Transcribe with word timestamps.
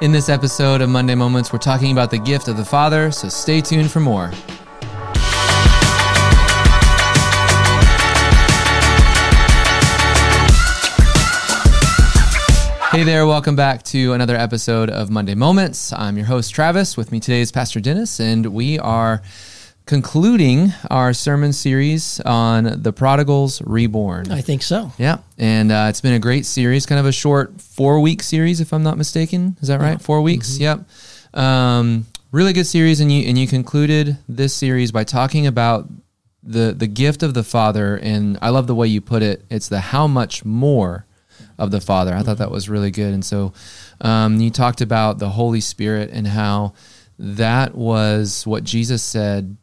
In 0.00 0.10
this 0.10 0.28
episode 0.28 0.80
of 0.80 0.88
Monday 0.88 1.14
Moments, 1.14 1.52
we're 1.52 1.60
talking 1.60 1.92
about 1.92 2.10
the 2.10 2.18
gift 2.18 2.48
of 2.48 2.56
the 2.56 2.64
Father, 2.64 3.12
so 3.12 3.28
stay 3.28 3.60
tuned 3.60 3.92
for 3.92 4.00
more. 4.00 4.32
Hey 12.90 13.04
there, 13.04 13.24
welcome 13.24 13.54
back 13.54 13.84
to 13.84 14.14
another 14.14 14.34
episode 14.34 14.90
of 14.90 15.10
Monday 15.10 15.36
Moments. 15.36 15.92
I'm 15.92 16.16
your 16.16 16.26
host, 16.26 16.52
Travis. 16.52 16.96
With 16.96 17.12
me 17.12 17.20
today 17.20 17.40
is 17.40 17.52
Pastor 17.52 17.78
Dennis, 17.78 18.18
and 18.18 18.46
we 18.46 18.80
are 18.80 19.22
concluding 19.86 20.72
our 20.90 21.12
sermon 21.12 21.52
series 21.52 22.20
on 22.20 22.82
the 22.82 22.92
prodigals 22.92 23.60
reborn. 23.62 24.30
I 24.32 24.40
think 24.40 24.62
so. 24.62 24.92
Yeah, 24.98 25.18
and 25.38 25.70
uh, 25.70 25.86
it's 25.88 26.00
been 26.00 26.14
a 26.14 26.18
great 26.18 26.46
series, 26.46 26.86
kind 26.86 26.98
of 26.98 27.06
a 27.06 27.12
short 27.12 27.60
four 27.60 28.00
week 28.00 28.22
series, 28.22 28.60
if 28.60 28.72
I'm 28.72 28.82
not 28.82 28.96
mistaken. 28.96 29.56
Is 29.60 29.68
that 29.68 29.80
right? 29.80 30.00
Four 30.00 30.22
weeks. 30.22 30.58
Yep. 30.58 30.86
Um, 31.34 32.06
really 32.32 32.52
good 32.52 32.66
series, 32.66 33.00
and 33.00 33.12
you 33.12 33.28
and 33.28 33.38
you 33.38 33.46
concluded 33.46 34.18
this 34.28 34.54
series 34.54 34.92
by 34.92 35.04
talking 35.04 35.46
about 35.46 35.88
the 36.42 36.74
the 36.76 36.86
gift 36.86 37.22
of 37.22 37.34
the 37.34 37.44
Father, 37.44 37.96
and 37.96 38.38
I 38.40 38.50
love 38.50 38.66
the 38.66 38.74
way 38.74 38.86
you 38.86 39.00
put 39.00 39.22
it. 39.22 39.44
It's 39.50 39.68
the 39.68 39.80
how 39.80 40.06
much 40.06 40.44
more 40.44 41.06
of 41.58 41.70
the 41.70 41.80
Father. 41.80 42.14
I 42.14 42.22
thought 42.22 42.38
that 42.38 42.50
was 42.50 42.68
really 42.68 42.90
good, 42.90 43.12
and 43.12 43.24
so 43.24 43.52
um, 44.00 44.40
you 44.40 44.50
talked 44.50 44.80
about 44.80 45.18
the 45.18 45.30
Holy 45.30 45.60
Spirit 45.60 46.10
and 46.12 46.26
how 46.26 46.74
that 47.18 47.74
was 47.74 48.46
what 48.46 48.64
Jesus 48.64 49.02
said. 49.02 49.56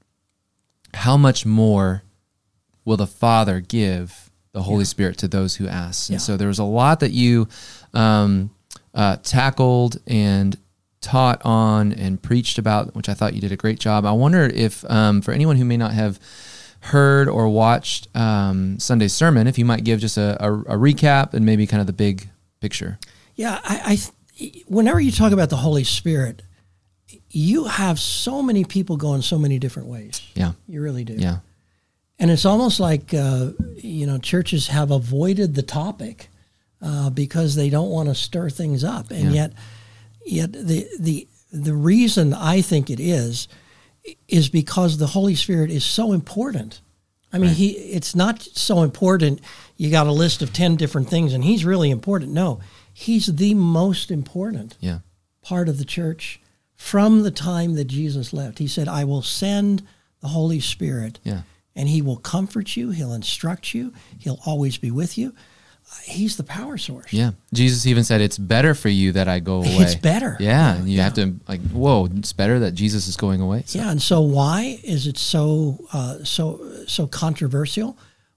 How 0.94 1.18
much 1.18 1.46
more 1.46 2.04
will 2.86 2.98
the 2.98 3.08
Father 3.08 3.60
give 3.60 4.30
the 4.54 4.64
Holy 4.64 4.86
Spirit 4.86 5.18
to 5.20 5.28
those 5.28 5.56
who 5.56 5.68
ask? 5.68 6.10
And 6.10 6.16
Yeah. 6.16 6.20
so 6.20 6.38
there 6.38 6.48
was 6.48 6.60
a 6.60 6.64
lot 6.64 7.00
that 7.00 7.12
you 7.12 7.48
um, 7.94 8.52
uh, 8.94 9.18
tackled 9.24 10.00
and 10.08 10.58
taught 11.02 11.42
on 11.44 11.92
and 11.94 12.22
preached 12.22 12.58
about, 12.58 12.96
which 12.96 13.10
I 13.10 13.14
thought 13.14 13.34
you 13.34 13.42
did 13.42 13.52
a 13.52 13.58
great 13.58 13.80
job. 13.80 14.06
I 14.06 14.12
wonder 14.12 14.44
if, 14.44 14.84
um, 14.90 15.22
for 15.22 15.32
anyone 15.32 15.56
who 15.58 15.66
may 15.66 15.78
not 15.78 15.94
have 15.94 16.20
heard 16.86 17.28
or 17.30 17.48
watched 17.50 18.08
um, 18.16 18.80
Sunday's 18.80 19.14
sermon, 19.14 19.48
if 19.48 19.58
you 19.58 19.66
might 19.66 19.84
give 19.84 20.00
just 20.00 20.18
a, 20.18 20.38
a, 20.44 20.54
a 20.54 20.78
recap 20.78 21.34
and 21.34 21.46
maybe 21.46 21.66
kind 21.68 21.82
of 21.82 21.88
the 21.88 21.94
big 21.94 22.30
picture. 22.60 23.00
Yeah, 23.36 23.60
I, 23.64 23.98
I 24.40 24.62
whenever 24.68 25.00
you 25.00 25.12
talk 25.12 25.32
about 25.32 25.50
the 25.50 25.58
Holy 25.58 25.84
Spirit, 25.84 26.42
you 27.34 27.66
have 27.66 28.00
so 28.00 28.42
many 28.42 28.64
people 28.66 28.98
going 28.98 29.22
so 29.22 29.38
many 29.40 29.58
different 29.60 29.88
ways. 29.88 30.22
Yeah, 30.36 30.54
You 30.68 30.82
really 30.82 31.04
do. 31.04 31.14
yeah, 31.14 31.40
And 32.20 32.30
it's 32.32 32.46
almost 32.46 32.80
like 32.80 33.14
uh, 33.14 33.52
you 33.78 34.06
know 34.06 34.18
churches 34.18 34.68
have 34.68 34.92
avoided 34.92 35.56
the 35.56 35.64
topic 35.64 36.28
uh, 36.82 37.10
because 37.10 37.56
they 37.56 37.70
don't 37.70 37.90
want 37.90 38.10
to 38.10 38.16
stir 38.16 38.50
things 38.50 38.84
up, 38.84 39.12
and 39.12 39.26
Yeah. 39.34 39.42
yet, 39.42 39.54
yet 40.26 40.52
the 40.54 40.88
the 41.00 41.28
the 41.52 41.74
reason 41.74 42.34
I 42.34 42.62
think 42.62 42.90
it 42.90 43.00
is 43.00 43.48
is 44.28 44.50
because 44.50 44.98
the 44.98 45.08
Holy 45.08 45.36
Spirit 45.36 45.70
is 45.72 45.86
so 45.86 46.12
important. 46.12 46.82
I 47.34 47.38
mean, 47.38 47.52
he 47.52 47.70
it's 47.70 48.14
not 48.14 48.42
so 48.42 48.84
important. 48.84 49.40
You 49.78 49.90
got 49.90 50.08
a 50.08 50.12
list 50.12 50.42
of 50.42 50.52
ten 50.52 50.76
different 50.76 51.08
things, 51.10 51.34
and 51.34 51.44
he's 51.46 51.64
really 51.64 51.90
important. 51.92 52.32
No, 52.34 52.60
he's 52.94 53.28
the 53.28 53.54
most 53.54 54.12
important 54.12 54.76
yeah, 54.82 55.00
part 55.42 55.70
of 55.70 55.78
the 55.78 55.86
church 55.86 56.41
from 56.82 57.22
the 57.22 57.30
time 57.32 57.76
that 57.76 57.86
Jesus 57.86 58.34
left. 58.34 58.58
He 58.58 58.68
said, 58.68 58.88
I 58.88 59.04
will 59.04 59.22
send 59.22 59.84
the 60.20 60.30
Holy 60.30 60.60
Spirit 60.60 61.20
yeah, 61.24 61.42
and 61.76 61.88
he 61.88 62.02
will 62.02 62.18
comfort 62.18 62.76
you, 62.76 62.90
he'll 62.90 63.14
instruct 63.14 63.76
you, 63.76 63.94
he'll 64.18 64.40
always 64.48 64.78
be 64.80 64.90
with 64.90 65.16
you. 65.16 65.30
Uh, 65.30 65.96
He's 66.06 66.38
the 66.38 66.44
power 66.44 66.78
source. 66.80 67.14
yeah. 67.14 67.32
Jesus 67.54 67.86
even 67.86 68.04
said, 68.04 68.20
"It's 68.22 68.38
better 68.38 68.74
for 68.74 68.90
you 68.90 69.12
that 69.12 69.28
I 69.28 69.40
go 69.40 69.58
away." 69.58 69.78
It's 69.84 69.96
better. 69.96 70.38
Yeah, 70.40 70.76
and 70.76 70.90
you 70.90 71.02
have 71.02 71.14
to 71.16 71.36
like, 71.48 71.62
whoa, 71.72 72.08
it's 72.18 72.34
better 72.34 72.60
that 72.60 72.72
Jesus 72.74 73.08
is 73.08 73.16
going 73.16 73.42
away. 73.42 73.64
So, 73.68 73.78
Yeah, 73.80 73.92
and 73.92 74.02
so 74.02 74.22
why 74.22 74.80
is 74.84 75.06
it 75.06 75.18
so 75.20 75.86
uh, 75.94 76.24
so 76.24 76.66
so 76.88 77.06
controversial? 77.08 77.96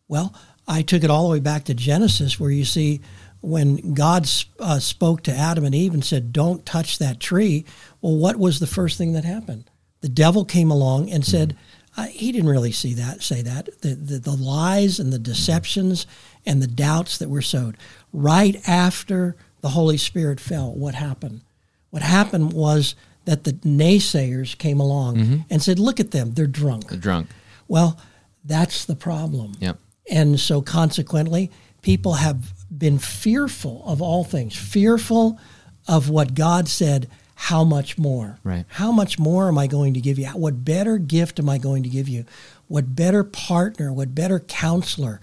Well, 0.08 0.34
I 0.68 0.82
took 0.82 1.02
it 1.02 1.10
all 1.10 1.24
the 1.28 1.32
way 1.32 1.40
back 1.40 1.64
to 1.64 1.74
Genesis, 1.74 2.38
where 2.38 2.50
you 2.50 2.64
see 2.64 3.00
when 3.44 3.94
God 3.94 4.28
uh, 4.58 4.78
spoke 4.78 5.22
to 5.24 5.32
Adam 5.34 5.64
and 5.64 5.74
Eve 5.74 5.94
and 5.94 6.04
said, 6.04 6.32
"Don't 6.32 6.64
touch 6.64 6.98
that 6.98 7.20
tree." 7.20 7.64
Well, 8.00 8.16
what 8.16 8.36
was 8.36 8.58
the 8.58 8.66
first 8.66 8.98
thing 8.98 9.12
that 9.12 9.24
happened? 9.24 9.70
The 10.00 10.08
devil 10.08 10.44
came 10.44 10.70
along 10.70 11.10
and 11.10 11.24
said, 11.24 11.56
uh, 11.96 12.06
"He 12.06 12.32
didn't 12.32 12.50
really 12.50 12.72
see 12.72 12.94
that. 12.94 13.22
Say 13.22 13.42
that 13.42 13.68
the, 13.82 13.94
the 13.94 14.18
the 14.18 14.36
lies 14.36 14.98
and 14.98 15.12
the 15.12 15.18
deceptions 15.18 16.06
and 16.46 16.62
the 16.62 16.66
doubts 16.66 17.18
that 17.18 17.30
were 17.30 17.42
sowed 17.42 17.76
right 18.12 18.56
after 18.66 19.36
the 19.60 19.70
Holy 19.70 19.96
Spirit 19.96 20.40
fell. 20.40 20.72
What 20.74 20.94
happened? 20.94 21.42
What 21.90 22.02
happened 22.02 22.52
was 22.52 22.94
that 23.24 23.44
the 23.44 23.52
naysayers 23.52 24.58
came 24.58 24.80
along 24.80 25.44
and 25.48 25.62
said, 25.62 25.78
"Look 25.78 26.00
at 26.00 26.10
them; 26.10 26.32
they're 26.32 26.46
drunk." 26.46 26.88
The 26.88 26.96
drunk. 26.96 27.28
Well, 27.68 27.98
that's 28.44 28.84
the 28.84 28.96
problem. 28.96 29.52
Yep. 29.60 29.78
And 30.10 30.38
so, 30.38 30.60
consequently, 30.60 31.50
people 31.80 32.14
have 32.14 32.52
been 32.76 32.98
fearful 32.98 33.82
of 33.86 34.00
all 34.02 34.24
things, 34.24 34.56
fearful 34.56 35.38
of 35.86 36.08
what 36.10 36.34
God 36.34 36.68
said. 36.68 37.08
How 37.36 37.64
much 37.64 37.98
more? 37.98 38.38
Right. 38.44 38.64
How 38.68 38.92
much 38.92 39.18
more 39.18 39.48
am 39.48 39.58
I 39.58 39.66
going 39.66 39.92
to 39.94 40.00
give 40.00 40.18
you? 40.20 40.26
What 40.28 40.64
better 40.64 40.98
gift 40.98 41.40
am 41.40 41.48
I 41.48 41.58
going 41.58 41.82
to 41.82 41.88
give 41.88 42.08
you? 42.08 42.24
What 42.68 42.94
better 42.94 43.24
partner? 43.24 43.92
What 43.92 44.14
better 44.14 44.38
counselor? 44.38 45.20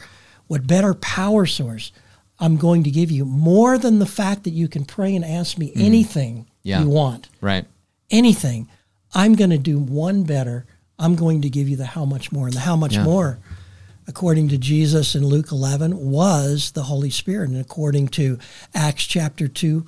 What 0.47 0.67
better 0.67 0.93
power 0.93 1.45
source 1.45 1.93
I'm 2.37 2.57
going 2.57 2.83
to 2.83 2.91
give 2.91 3.11
you? 3.11 3.23
More 3.23 3.77
than 3.77 3.99
the 3.99 4.05
fact 4.05 4.43
that 4.43 4.49
you 4.51 4.67
can 4.67 4.83
pray 4.83 5.15
and 5.15 5.23
ask 5.23 5.57
me 5.57 5.71
anything 5.75 6.33
Mm-hmm. 6.39 6.47
Yeah. 6.63 6.81
you 6.83 6.89
want 6.89 7.27
Right. 7.39 7.65
anything, 8.11 8.67
I'm 9.15 9.33
going 9.35 9.49
to 9.49 9.57
do 9.57 9.79
one 9.79 10.23
better. 10.23 10.65
I'm 10.99 11.15
going 11.15 11.41
to 11.41 11.49
give 11.49 11.67
you 11.69 11.75
the 11.77 11.85
how 11.87 12.05
much 12.05 12.31
more. 12.31 12.47
And 12.47 12.53
the 12.55 12.59
how 12.59 12.75
much 12.75 12.93
Yeah. 12.95 13.03
more, 13.03 13.39
according 14.11 14.49
to 14.49 14.57
Jesus 14.57 15.15
in 15.15 15.25
Luke 15.25 15.53
11, 15.53 15.97
was 16.11 16.71
the 16.71 16.83
Holy 16.83 17.09
Spirit. 17.09 17.49
And 17.49 17.61
according 17.61 18.09
to 18.09 18.37
Acts 18.73 19.05
chapter 19.05 19.47
2, 19.47 19.85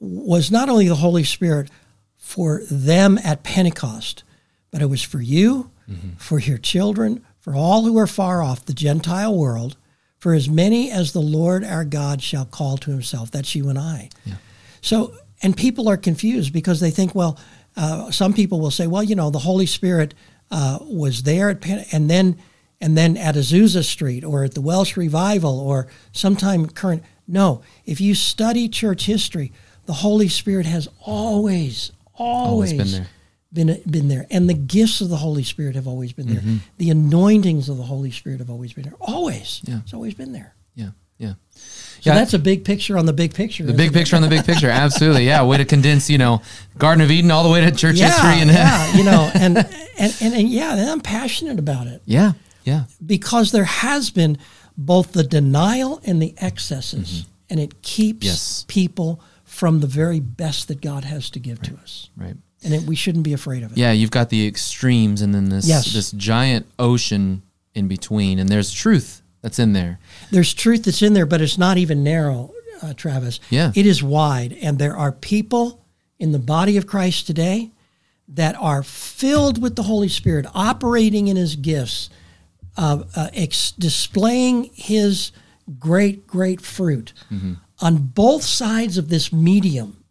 was 0.00 0.50
not 0.50 0.70
only 0.70 0.88
the 0.88 0.94
Holy 0.94 1.22
Spirit 1.24 1.68
for 2.16 2.62
them 2.70 3.18
at 3.22 3.42
Pentecost, 3.42 4.24
but 4.70 4.80
it 4.80 4.86
was 4.86 5.02
for 5.02 5.20
you, 5.20 5.70
for 6.16 6.38
your 6.38 6.56
children, 6.56 7.22
for 7.40 7.54
all 7.54 7.82
who 7.82 7.98
are 7.98 8.06
far 8.06 8.42
off, 8.42 8.64
the 8.64 8.72
Gentile 8.72 9.36
world, 9.36 9.76
for 10.18 10.32
as 10.32 10.48
many 10.48 10.90
as 10.90 11.12
the 11.12 11.20
Lord 11.20 11.62
our 11.62 11.84
God 11.84 12.22
shall 12.22 12.46
call 12.46 12.78
to 12.78 12.90
himself. 12.90 13.30
That's 13.30 13.54
you 13.54 13.68
and 13.68 13.78
I. 13.78 14.08
So, 14.80 15.12
and 15.42 15.54
people 15.54 15.88
are 15.90 15.98
confused 15.98 16.54
because 16.54 16.80
they 16.80 16.90
think, 16.90 17.14
well, 17.14 17.38
uh, 17.76 18.10
some 18.12 18.32
people 18.32 18.60
will 18.60 18.70
say, 18.70 18.86
well, 18.86 19.02
you 19.02 19.14
know, 19.14 19.28
the 19.28 19.40
Holy 19.40 19.66
Spirit 19.66 20.14
uh, 20.50 20.78
was 20.80 21.24
there 21.24 21.50
at 21.50 21.60
Pen- 21.60 21.84
and 21.92 22.08
then 22.08 22.38
and 22.80 22.96
then 22.96 23.16
at 23.16 23.34
Azusa 23.34 23.84
Street 23.84 24.24
or 24.24 24.44
at 24.44 24.54
the 24.54 24.60
Welsh 24.60 24.96
Revival 24.96 25.60
or 25.60 25.86
sometime 26.12 26.66
current. 26.66 27.02
No, 27.28 27.62
if 27.84 28.00
you 28.00 28.14
study 28.14 28.68
church 28.68 29.06
history, 29.06 29.52
the 29.86 29.92
Holy 29.92 30.28
Spirit 30.28 30.66
has 30.66 30.88
always, 31.04 31.92
always, 32.14 32.72
been 32.72 32.90
there. 32.90 33.06
Been, 33.52 33.82
been 33.88 34.08
there. 34.08 34.26
And 34.30 34.48
the 34.48 34.54
gifts 34.54 35.00
of 35.00 35.08
the 35.08 35.16
Holy 35.16 35.42
Spirit 35.42 35.74
have 35.74 35.86
always 35.86 36.12
been 36.12 36.28
there. 36.28 36.40
Mm-hmm. 36.40 36.56
The 36.78 36.90
anointings 36.90 37.68
of 37.68 37.76
the 37.76 37.82
Holy 37.82 38.10
Spirit 38.10 38.38
have 38.38 38.50
always 38.50 38.72
been 38.72 38.84
there. 38.84 38.94
Always. 39.00 39.60
Yeah. 39.64 39.80
It's 39.80 39.94
always 39.94 40.14
been 40.14 40.32
there. 40.32 40.54
Yeah. 40.74 40.90
Yeah. 41.18 41.34
So 42.00 42.10
that's 42.10 42.32
a 42.32 42.38
big 42.38 42.64
picture 42.64 42.96
on 42.96 43.04
the 43.04 43.12
big 43.12 43.34
picture. 43.34 43.64
The 43.64 43.74
big 43.74 43.92
picture 43.92 44.16
on 44.16 44.22
the 44.22 44.28
big 44.28 44.44
picture. 44.44 44.70
Absolutely. 44.70 45.26
Yeah. 45.26 45.42
Way 45.44 45.58
to 45.58 45.64
condense, 45.66 46.08
you 46.08 46.16
know, 46.16 46.40
Garden 46.78 47.02
of 47.02 47.10
Eden 47.10 47.30
all 47.30 47.42
the 47.42 47.50
way 47.50 47.60
to 47.60 47.70
church 47.70 47.96
yeah, 47.96 48.06
history. 48.06 48.40
And 48.40 48.50
yeah, 48.50 48.92
you 48.96 49.04
know, 49.04 49.30
and, 49.34 49.58
and, 49.58 50.16
and, 50.20 50.34
and 50.34 50.48
yeah, 50.48 50.72
and 50.76 50.88
I'm 50.88 51.00
passionate 51.00 51.58
about 51.58 51.86
it 51.88 52.00
yeah. 52.06 52.32
Yeah. 52.64 52.84
because 53.04 53.52
there 53.52 53.64
has 53.64 54.10
been 54.10 54.38
both 54.76 55.12
the 55.12 55.24
denial 55.24 56.00
and 56.04 56.20
the 56.22 56.34
excesses, 56.38 57.26
and 57.48 57.58
it 57.60 57.82
keeps 57.82 58.18
Mm-hmm. 58.26 58.26
Yes. 58.32 58.64
people 58.68 59.20
from 59.44 59.80
the 59.80 59.86
very 59.86 60.20
best 60.20 60.68
that 60.68 60.80
God 60.80 61.04
has 61.04 61.28
to 61.30 61.38
give 61.40 61.60
to 61.62 61.74
us. 61.76 62.08
Right. 62.16 62.36
And 62.62 62.72
it, 62.74 62.82
we 62.82 62.94
shouldn't 62.94 63.24
be 63.24 63.32
afraid 63.32 63.62
of 63.62 63.72
it. 63.72 63.78
Yeah. 63.78 63.92
You've 63.92 64.10
got 64.10 64.28
the 64.30 64.46
extremes 64.46 65.22
and 65.22 65.34
then 65.34 65.48
this, 65.48 65.66
Yes. 65.66 65.92
this 65.92 66.12
giant 66.12 66.66
ocean 66.78 67.42
in 67.74 67.88
between. 67.88 68.38
And 68.38 68.48
there's 68.48 68.72
truth 68.72 69.22
that's 69.42 69.58
in 69.58 69.72
there. 69.72 69.98
There's 70.30 70.52
truth 70.54 70.84
that's 70.84 71.02
in 71.02 71.14
there, 71.14 71.26
but 71.26 71.40
it's 71.40 71.58
not 71.58 71.78
even 71.78 72.04
narrow, 72.04 72.52
uh, 72.82 72.92
Travis. 72.94 73.40
Yeah. 73.50 73.72
It 73.74 73.86
is 73.86 74.02
wide, 74.02 74.52
and 74.62 74.78
there 74.78 74.96
are 74.96 75.10
people 75.12 75.82
in 76.18 76.32
the 76.32 76.38
body 76.38 76.76
of 76.76 76.86
Christ 76.86 77.26
today 77.26 77.70
that 78.28 78.54
are 78.56 78.82
filled 78.82 79.60
with 79.60 79.74
the 79.76 79.82
Holy 79.84 80.08
Spirit, 80.08 80.46
operating 80.54 81.26
in 81.28 81.36
His 81.36 81.56
gifts, 81.56 82.10
uh, 82.80 83.02
uh, 83.14 83.28
ex- 83.34 83.72
displaying 83.72 84.70
His 84.74 85.32
great, 85.78 86.26
great 86.26 86.60
fruit 86.60 87.12
on 87.80 87.96
both 87.98 88.42
sides 88.42 88.98
of 88.98 89.08
this 89.08 89.32
medium. 89.32 90.02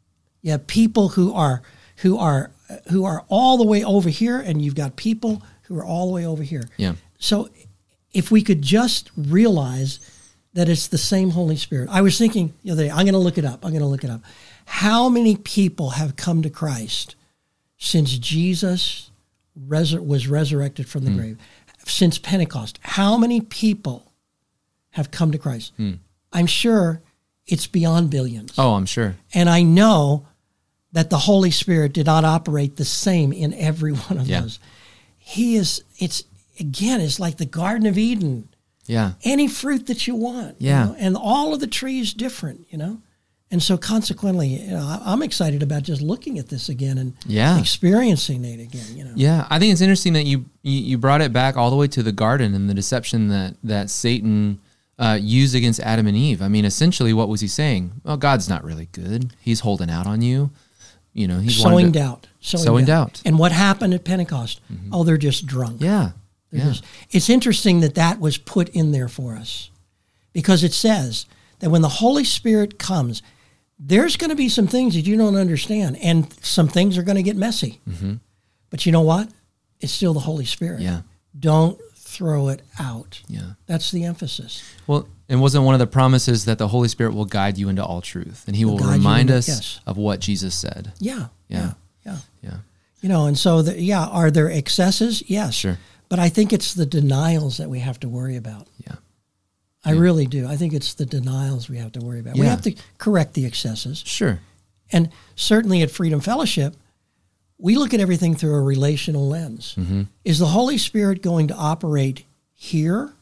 You 0.42 0.52
have 0.52 0.68
people 0.68 1.10
who 1.10 1.34
are 1.34 1.62
who 1.98 2.18
are 2.18 2.52
who 2.92 3.04
are 3.06 3.26
all 3.28 3.58
the 3.58 3.66
way 3.66 3.84
over 3.84 4.10
here, 4.10 4.40
and 4.40 4.62
you've 4.62 4.76
got 4.76 4.96
people 4.96 5.42
who 5.64 5.78
are 5.80 5.84
all 5.84 6.08
the 6.08 6.14
way 6.14 6.26
over 6.26 6.44
here. 6.44 6.64
Yeah. 6.78 6.94
So 7.18 7.50
if 8.14 8.32
we 8.32 8.42
could 8.42 8.62
just 8.62 9.12
realize 9.18 10.00
that 10.54 10.70
it's 10.70 10.88
the 10.88 10.98
same 10.98 11.30
Holy 11.32 11.56
Spirit. 11.56 11.90
I 11.92 12.02
was 12.02 12.18
thinking 12.18 12.54
the 12.64 12.72
other 12.72 12.84
day, 12.86 12.90
I'm 12.90 13.06
going 13.06 13.14
to 13.14 13.20
look 13.20 13.38
it 13.38 13.46
up. 13.46 13.64
I'm 13.64 13.72
going 13.72 13.82
to 13.82 13.88
look 13.88 14.04
it 14.04 14.10
up. 14.10 14.22
How 14.66 15.10
many 15.10 15.36
people 15.36 15.92
have 15.92 16.16
come 16.16 16.42
to 16.42 16.50
Christ 16.50 17.16
since 17.78 18.18
Jesus 18.18 19.12
resur- 19.68 20.06
was 20.06 20.28
resurrected 20.28 20.88
from 20.90 21.06
the 21.06 21.12
grave? 21.12 21.38
Since 21.90 22.18
Pentecost, 22.20 22.80
how 22.82 23.18
many 23.18 23.42
people 23.42 24.12
have 24.92 25.12
come 25.12 25.32
to 25.32 25.38
Christ? 25.38 25.74
Hmm. 25.78 25.94
I'm 26.32 26.46
sure 26.48 27.02
it's 27.48 27.68
beyond 27.68 28.10
billions. 28.12 28.54
Oh, 28.58 28.74
I'm 28.76 28.86
sure. 28.86 29.16
And 29.34 29.50
I 29.50 29.64
know 29.64 30.28
that 30.92 31.10
the 31.10 31.18
Holy 31.18 31.52
Spirit 31.52 31.94
did 31.94 32.06
not 32.06 32.24
operate 32.26 32.76
the 32.78 32.86
same 32.86 33.32
in 33.34 33.54
every 33.54 33.92
one 33.94 34.18
of 34.20 34.28
Yeah. 34.28 34.42
those. 34.42 34.60
He 35.18 35.56
is, 35.56 35.84
it's, 35.98 36.24
again, 36.60 37.02
it's 37.02 37.20
like 37.20 37.38
the 37.38 37.46
Garden 37.46 37.88
of 37.88 37.98
Eden. 37.98 38.50
Yeah. 38.86 39.14
Any 39.24 39.48
fruit 39.48 39.86
that 39.88 40.08
you 40.08 40.16
want. 40.16 40.60
you 40.62 40.70
Yeah. 40.70 40.86
know, 40.86 40.96
and 40.98 41.16
all 41.18 41.54
of 41.54 41.60
the 41.60 41.68
trees 41.68 42.14
different, 42.14 42.66
you 42.72 42.78
know? 42.78 43.02
And 43.52 43.64
so 43.64 43.78
consequently, 43.78 44.48
you 44.48 44.72
know, 44.72 45.00
I'm 45.04 45.24
excited 45.24 45.64
about 45.64 45.82
just 45.84 46.02
looking 46.04 46.38
at 46.38 46.50
this 46.50 46.70
again 46.70 47.00
and 47.00 47.14
Yeah. 47.26 47.58
experiencing 47.60 48.46
it 48.46 48.60
again, 48.60 48.96
you 48.96 49.04
know? 49.04 49.12
Yeah, 49.16 49.48
I 49.50 49.58
think 49.58 49.72
it's 49.72 49.82
interesting 49.82 50.14
that 50.14 50.26
you 50.26 50.46
you, 50.62 50.98
brought 51.00 51.22
it 51.22 51.34
back 51.34 51.58
all 51.58 51.70
the 51.72 51.76
way 51.76 51.88
to 51.88 52.04
the 52.04 52.12
garden 52.12 52.54
and 52.54 52.70
the 52.70 52.74
deception 52.76 53.30
that 53.30 53.56
that 53.64 53.90
Satan 53.90 54.60
uh, 55.00 55.18
used 55.20 55.56
against 55.56 55.80
Adam 55.80 56.06
and 56.06 56.16
Eve. 56.18 56.42
I 56.42 56.48
mean, 56.50 56.66
essentially, 56.66 57.14
what 57.14 57.30
was 57.30 57.40
he 57.42 57.48
saying? 57.48 57.94
Well, 58.04 58.18
God's 58.18 58.50
not 58.50 58.64
really 58.64 58.90
good. 58.92 59.34
He's 59.40 59.62
holding 59.62 59.90
out 59.90 60.06
on 60.06 60.22
you. 60.22 60.52
You 61.14 61.28
know, 61.28 61.40
he's 61.40 61.56
Sowing 61.58 61.88
to- 61.94 62.00
doubt. 62.00 62.28
Sowing, 62.42 62.64
Sowing 62.66 62.86
doubt. 62.86 63.14
Mm-hmm. 63.14 63.28
And 63.30 63.40
what 63.40 63.52
happened 63.54 63.94
at 63.94 64.04
Pentecost? 64.04 64.60
Oh, 64.92 65.04
they're 65.06 65.18
just 65.18 65.46
drunk. 65.48 65.82
Yeah, 65.82 66.12
They're 66.52 66.60
yeah, 66.66 66.68
just- 66.72 66.84
it's 67.10 67.30
interesting 67.30 67.80
that 67.80 67.96
that 67.96 68.20
was 68.20 68.38
put 68.38 68.70
in 68.70 68.92
there 68.92 69.08
for 69.08 69.36
us 69.36 69.72
because 70.34 70.64
it 70.64 70.74
says 70.74 71.26
that 71.60 71.70
when 71.72 71.82
the 71.82 71.90
Holy 71.90 72.26
Spirit 72.26 72.78
comes, 72.78 73.22
there's 73.80 74.18
going 74.18 74.30
to 74.30 74.36
be 74.36 74.50
some 74.50 74.68
things 74.68 74.96
that 74.96 75.02
you 75.08 75.16
don't 75.18 75.36
understand, 75.36 75.98
and 76.02 76.32
some 76.44 76.68
things 76.68 76.98
are 76.98 77.04
going 77.04 77.16
to 77.18 77.24
get 77.24 77.38
messy. 77.38 77.80
But 78.70 78.86
you 78.86 78.92
know 78.92 79.02
what? 79.02 79.30
It's 79.80 79.94
still 79.94 80.14
the 80.14 80.20
Holy 80.20 80.46
Spirit. 80.46 80.76
Mm-hmm. 80.82 80.84
Yeah. 80.84 81.02
Don't 81.40 81.80
throw 81.96 82.50
it 82.50 82.62
out. 82.80 83.22
yeah. 83.28 83.54
That's 83.68 83.92
the 83.92 84.04
emphasis. 84.04 84.64
Well, 84.88 85.08
and 85.30 85.40
wasn't 85.42 85.64
one 85.64 85.76
of 85.76 85.80
the 85.80 85.88
promises 85.88 86.46
that 86.46 86.58
the 86.58 86.68
Holy 86.68 86.88
Spirit 86.90 87.14
will 87.14 87.26
guide 87.26 87.58
you 87.58 87.70
into 87.70 87.84
all 87.86 88.02
truth, 88.02 88.44
and 88.48 88.56
He 88.56 88.66
will 88.66 88.80
you 88.82 88.92
remind 88.92 89.32
us 89.32 89.48
yes. 89.48 89.80
of 89.86 89.96
what 89.98 90.20
Jesus 90.20 90.56
said. 90.56 90.92
Yeah. 91.00 91.28
Yeah. 91.48 91.74
Yeah. 92.06 92.18
Yeah, 92.42 92.58
You 93.02 93.10
know, 93.10 93.28
and 93.28 93.38
so, 93.38 93.62
the, 93.62 93.80
yeah, 93.80 94.06
are 94.08 94.32
there 94.32 94.50
excesses? 94.50 95.24
Yes. 95.30 95.54
Sure. 95.54 95.78
But 96.10 96.18
I 96.18 96.30
think 96.30 96.52
it's 96.52 96.74
the 96.74 96.88
denials 96.88 97.58
that 97.58 97.70
we 97.70 97.80
have 97.80 98.00
to 98.00 98.10
worry 98.10 98.36
about. 98.36 98.68
yeah, 98.86 98.96
I 99.86 99.92
really 99.92 100.26
do. 100.26 100.48
I 100.48 100.58
think 100.58 100.74
it's 100.74 100.94
the 100.94 101.06
denials 101.06 101.70
we 101.70 101.78
have 101.78 101.94
to 101.94 102.00
worry 102.02 102.20
about. 102.20 102.38
We 102.38 102.46
have 102.46 102.62
to 102.64 102.76
correct 102.98 103.34
the 103.34 103.46
excesses. 103.46 104.00
sure. 104.06 104.40
And 104.92 105.10
certainly 105.36 105.84
at 105.84 105.92
Freedom 105.92 106.20
Fellowship, 106.20 106.76
we 107.60 107.76
look 107.76 107.94
at 107.94 108.00
everything 108.00 108.36
through 108.36 108.56
a 108.56 108.62
relational 108.62 109.28
lens. 109.28 109.76
Mm-hmm. 109.78 110.04
Is 110.26 110.40
the 110.40 110.48
Holy 110.48 110.78
Spirit 110.78 111.22
going 111.22 111.48
to 111.50 111.54
operate 111.54 112.26
here 112.56 113.14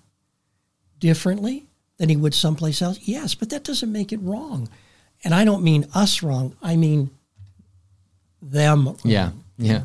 differently 1.00 1.66
than 1.98 2.10
he 2.10 2.16
would 2.16 2.34
someplace 2.34 2.82
else? 2.82 3.00
Yes, 3.02 3.36
but 3.36 3.50
that 3.50 3.64
doesn't 3.64 3.92
make 3.92 4.14
it 4.14 4.20
wrong. 4.22 4.70
And 5.24 5.34
I 5.34 5.44
don't 5.44 5.64
mean 5.64 5.88
us 5.94 6.24
wrong, 6.24 6.56
I 6.62 6.76
mean 6.76 7.10
them. 8.42 8.86
wrong. 8.86 9.00
Yeah, 9.04 9.32
yeah, 9.58 9.82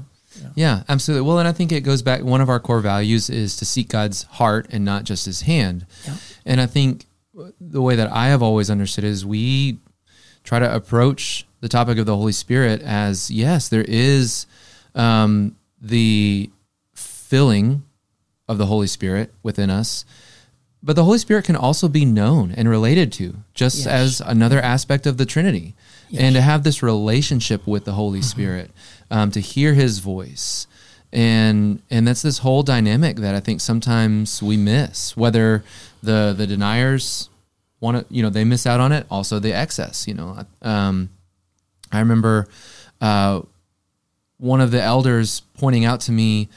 yeah, 0.55 0.83
absolutely. 0.89 1.27
Well, 1.27 1.39
and 1.39 1.49
I 1.49 1.53
think 1.53 1.73
it 1.73 1.81
goes 1.83 2.03
back. 2.03 2.23
One 2.23 2.41
of 2.41 2.49
our 2.49 2.61
core 2.61 2.81
values 2.81 3.29
is 3.31 3.57
to 3.57 3.65
seek 3.65 3.89
God's 3.89 4.23
heart 4.25 4.67
and 4.71 4.85
not 4.85 5.05
just 5.05 5.27
His 5.27 5.43
hand. 5.43 5.87
Yeah. 6.07 6.17
And 6.47 6.61
I 6.61 6.67
think 6.67 7.07
the 7.61 7.81
way 7.83 7.97
that 7.97 8.11
I 8.13 8.29
have 8.29 8.43
always 8.43 8.71
understood 8.71 9.05
is 9.05 9.25
we 9.25 9.79
try 10.45 10.59
to 10.59 10.75
approach 10.75 11.47
the 11.61 11.69
topic 11.69 11.99
of 11.99 12.07
the 12.07 12.17
Holy 12.17 12.33
Spirit 12.33 12.83
as 12.83 13.31
yes, 13.31 13.69
there 13.69 13.85
is 13.87 14.47
um, 14.95 15.57
the 15.81 16.51
filling 16.95 17.83
of 18.49 18.59
the 18.59 18.67
Holy 18.67 18.87
Spirit 18.87 19.33
within 19.43 19.71
us. 19.71 20.05
But 20.83 20.97
the 20.97 21.05
Holy 21.05 21.19
Spirit 21.19 21.45
can 21.45 21.55
also 21.55 21.87
be 21.89 22.05
known 22.05 22.51
and 22.53 22.69
related 22.69 23.13
to, 23.13 23.37
just 23.55 23.79
Yes. 23.79 23.87
as 23.87 24.21
another 24.21 24.61
aspect 24.61 25.07
of 25.07 25.17
the 25.17 25.25
Trinity. 25.25 25.75
And 26.19 26.35
to 26.35 26.43
have 26.43 26.63
this 26.63 26.83
relationship 26.83 27.67
with 27.67 27.85
the 27.85 27.93
Holy 27.93 28.23
Spirit, 28.23 28.71
um, 29.11 29.31
to 29.31 29.41
hear 29.41 29.75
His 29.75 29.99
voice, 29.99 30.67
and 31.13 31.83
and 31.91 32.07
that's 32.07 32.23
this 32.23 32.39
whole 32.39 32.63
dynamic 32.63 33.17
that 33.17 33.35
I 33.35 33.41
think 33.41 33.61
sometimes 33.61 34.43
we 34.43 34.57
miss. 34.57 35.17
Whether 35.17 35.65
the 36.03 36.35
the 36.37 36.47
deniers 36.47 37.31
want 37.81 38.09
to, 38.09 38.15
you 38.15 38.23
know, 38.23 38.31
they 38.31 38.45
miss 38.45 38.67
out 38.67 38.81
on 38.81 38.93
it. 38.93 39.07
Also, 39.11 39.39
the 39.39 39.53
excess. 39.53 40.07
You 40.07 40.15
know, 40.15 40.47
um, 40.63 41.11
I 41.91 42.01
remember 42.01 42.47
uh, 43.01 43.43
one 44.39 44.61
of 44.61 44.71
the 44.71 44.83
elders 44.83 45.43
pointing 45.59 45.85
out 45.85 46.01
to 46.03 46.13
me 46.13 46.49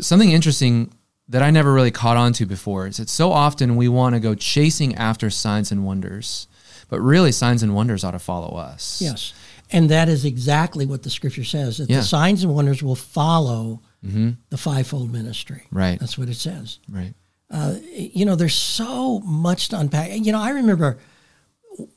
something 0.00 0.30
interesting 0.30 0.92
that 1.28 1.42
I 1.42 1.50
never 1.50 1.72
really 1.72 1.90
caught 1.90 2.16
on 2.16 2.32
to 2.34 2.46
before 2.46 2.86
is 2.86 2.98
that 2.98 3.08
so 3.08 3.32
often 3.32 3.76
we 3.76 3.88
want 3.88 4.14
to 4.14 4.20
go 4.20 4.34
chasing 4.34 4.94
after 4.96 5.30
signs 5.30 5.72
and 5.72 5.84
wonders, 5.84 6.46
but 6.92 7.00
really 7.00 7.32
signs 7.32 7.62
and 7.62 7.74
wonders 7.74 8.04
ought 8.04 8.10
to 8.10 8.18
follow 8.18 8.54
us. 8.58 9.00
Yes. 9.00 9.32
And 9.70 9.88
that 9.88 10.10
is 10.10 10.26
exactly 10.26 10.84
what 10.84 11.02
the 11.02 11.08
scripture 11.08 11.42
says 11.44 11.78
that 11.78 11.88
Yeah. 11.88 12.00
the 12.00 12.02
signs 12.04 12.44
and 12.44 12.54
wonders 12.54 12.82
will 12.82 12.94
follow 12.96 13.80
the 14.02 14.58
fivefold 14.58 15.10
ministry. 15.10 15.62
Right. 15.70 15.98
That's 15.98 16.18
what 16.18 16.28
it 16.28 16.34
says. 16.36 16.78
Right. 16.90 17.14
you 17.94 18.26
know, 18.26 18.36
there's 18.36 18.54
so 18.54 19.20
much 19.20 19.68
to 19.70 19.78
unpack. 19.78 20.10
You 20.12 20.32
know, 20.32 20.40
I 20.40 20.50
remember 20.50 20.98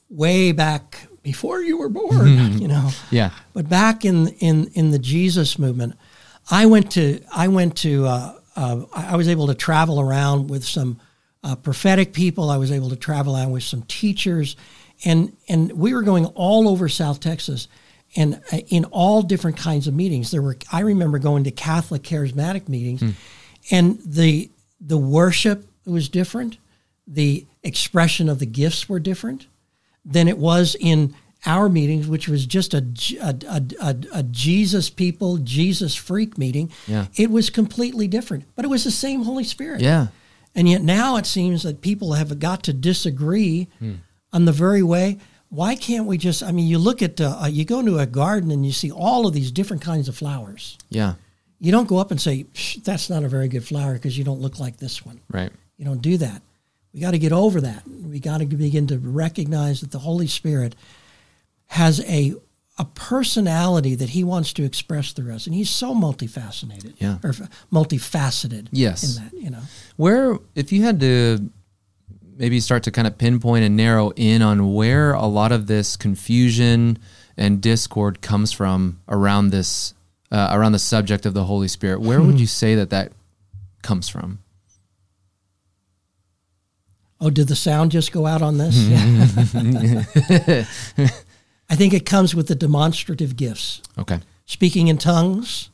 way 0.10 0.52
back 0.54 1.08
before 1.24 1.62
you 1.62 1.78
were 1.78 1.90
born, 1.90 2.58
you 2.62 2.68
know, 2.70 2.90
Yeah. 3.12 3.32
but 3.54 3.68
back 3.68 4.06
in, 4.06 4.30
in, 4.40 4.68
in 4.74 4.92
the 4.92 5.00
Jesus 5.00 5.60
movement, 5.60 5.96
I 6.50 6.68
went 6.68 6.92
to, 6.92 7.20
I 7.36 7.48
went 7.50 7.76
to, 7.78 8.06
uh, 8.06 8.34
uh, 8.56 8.86
I 8.94 9.08
I 9.08 9.16
was 9.18 9.28
able 9.28 9.48
to 9.48 9.56
travel 9.56 10.00
around 10.00 10.50
with 10.50 10.64
some 10.64 11.00
uh, 11.44 11.56
prophetic 11.56 12.14
people. 12.14 12.50
I 12.50 12.58
was 12.58 12.72
able 12.72 12.90
to 12.90 12.96
travel 12.96 13.36
around 13.36 13.52
with 13.52 13.64
some 13.64 13.82
teachers 13.84 14.56
and, 15.06 15.36
and 15.48 15.72
we 15.74 15.94
were 15.94 16.02
going 16.02 16.26
all 16.26 16.68
over 16.68 16.90
South 16.90 17.20
Texas 17.20 17.68
and 18.16 18.42
uh, 18.52 18.58
in 18.68 18.86
all 18.86 19.22
different 19.22 19.58
kinds 19.58 19.88
of 19.88 19.94
meetings. 19.94 20.32
There 20.32 20.42
were, 20.42 20.58
I 20.72 20.82
remember 20.82 21.20
going 21.20 21.44
to 21.46 21.52
Catholic 21.52 22.02
charismatic 22.02 22.68
meetings 22.68 23.04
and 23.72 24.00
the, 24.06 24.50
the 24.82 24.98
worship 24.98 25.68
was 25.86 26.10
different. 26.10 26.58
The 27.08 27.46
expression 27.64 28.30
of 28.30 28.40
the 28.40 28.46
gifts 28.46 28.90
were 28.90 29.00
different 29.00 29.48
than 30.04 30.28
it 30.28 30.38
was 30.38 30.76
in 30.80 31.16
our 31.46 31.70
meetings, 31.70 32.08
which 32.08 32.28
was 32.28 32.46
just 32.46 32.74
a 32.74 32.84
a 33.82 34.24
Jesus 34.24 34.90
people, 34.90 35.38
Jesus 35.38 35.96
freak 35.96 36.38
meeting. 36.38 36.72
Yeah. 36.88 37.08
It 37.16 37.30
was 37.30 37.50
completely 37.50 38.08
different, 38.08 38.46
but 38.56 38.66
it 38.66 38.70
was 38.70 38.84
the 38.84 38.92
same 38.92 39.24
Holy 39.24 39.44
Spirit. 39.44 39.82
Yeah. 39.82 40.08
And 40.56 40.70
yet 40.70 40.82
now 40.82 41.18
it 41.18 41.26
seems 41.26 41.64
that 41.64 41.82
people 41.82 42.14
have 42.14 42.40
got 42.40 42.64
to 42.64 42.74
disagree 42.74 43.68
on 44.36 44.46
the 44.46 44.52
very 44.52 44.84
way. 44.84 45.18
Why 45.50 45.76
can't 45.76 46.06
we 46.06 46.18
just? 46.18 46.44
I 46.44 46.52
mean, 46.52 46.68
you 46.68 46.78
look 46.78 47.02
at 47.02 47.22
uh, 47.22 47.48
you 47.50 47.64
go 47.64 47.80
into 47.80 47.98
a 47.98 48.06
garden 48.06 48.52
and 48.52 48.66
you 48.66 48.74
see 48.74 48.92
all 48.92 49.26
of 49.26 49.34
these 49.34 49.52
different 49.52 49.82
kinds 49.82 50.10
of 50.10 50.18
flowers. 50.18 50.78
Yeah. 50.90 51.14
You 51.60 51.72
don't 51.72 51.88
go 51.88 51.98
up 51.98 52.12
and 52.12 52.20
say 52.20 52.44
"Psh, 52.54 52.84
that's 52.84 53.10
not 53.10 53.24
a 53.24 53.30
very 53.30 53.48
good 53.48 53.64
flower 53.64 53.94
because 53.94 54.18
you 54.18 54.26
don't 54.26 54.42
look 54.42 54.60
like 54.60 54.78
this 54.78 55.06
one. 55.06 55.22
Right. 55.32 55.52
You 55.78 55.86
don't 55.86 56.02
do 56.02 56.18
that. 56.18 56.42
We 56.94 57.00
got 57.00 57.12
to 57.12 57.20
get 57.20 57.32
over 57.32 57.62
that. 57.62 57.88
We 57.88 58.20
got 58.20 58.40
to 58.40 58.46
begin 58.46 58.88
to 58.88 58.98
recognize 58.98 59.82
that 59.82 59.92
the 59.92 60.00
Holy 60.00 60.28
Spirit 60.28 60.76
has 61.68 62.02
a 62.02 62.34
a 62.78 62.86
personality 62.86 63.96
that 63.96 64.10
He 64.10 64.26
wants 64.26 64.52
to 64.54 64.64
express 64.64 65.14
through 65.14 65.34
us, 65.34 65.46
and 65.46 65.56
He's 65.56 65.70
so 65.70 65.96
multifaceted. 65.96 66.96
Yeah. 66.98 67.20
or 67.24 67.32
multifaceted. 67.72 68.68
Yes. 68.72 69.18
in 69.18 69.24
that 69.24 69.34
you 69.34 69.50
know. 69.50 69.62
Where, 69.96 70.38
if 70.56 70.74
you 70.74 70.84
had 70.84 71.00
to 71.00 71.50
maybe 72.36 72.60
start 72.60 72.84
to 72.84 72.92
kind 72.92 73.08
of 73.08 73.18
pinpoint 73.18 73.64
and 73.64 73.76
narrow 73.76 74.12
in 74.16 74.42
on 74.42 74.74
where 74.74 75.14
a 75.14 75.26
lot 75.26 75.52
of 75.52 75.68
this 75.68 75.96
confusion 75.96 76.98
and 77.38 77.62
discord 77.62 78.22
comes 78.22 78.52
from 78.52 79.00
around 79.10 79.50
this, 79.50 79.94
uh, 80.32 80.50
around 80.52 80.74
the 80.74 80.80
subject 80.80 81.26
of 81.26 81.34
the 81.34 81.46
Holy 81.46 81.68
Spirit, 81.68 82.02
where 82.02 82.22
would 82.22 82.40
you 82.40 82.48
say 82.48 82.76
that 82.76 82.90
that 82.90 83.12
comes 83.82 84.10
from? 84.10 84.40
Oh, 87.22 87.30
did 87.30 87.48
the 87.48 87.56
sound 87.56 87.92
just 87.92 88.12
go 88.12 88.26
out 88.26 88.42
on 88.42 88.58
this? 88.58 88.76
I 91.70 91.76
think 91.76 91.94
it 91.94 92.06
comes 92.06 92.36
with 92.36 92.48
the 92.48 92.56
demonstrative 92.56 93.36
gifts. 93.36 93.82
Okay. 93.98 94.20
Speaking 94.46 94.90
in 94.90 94.98
tongues, 94.98 95.70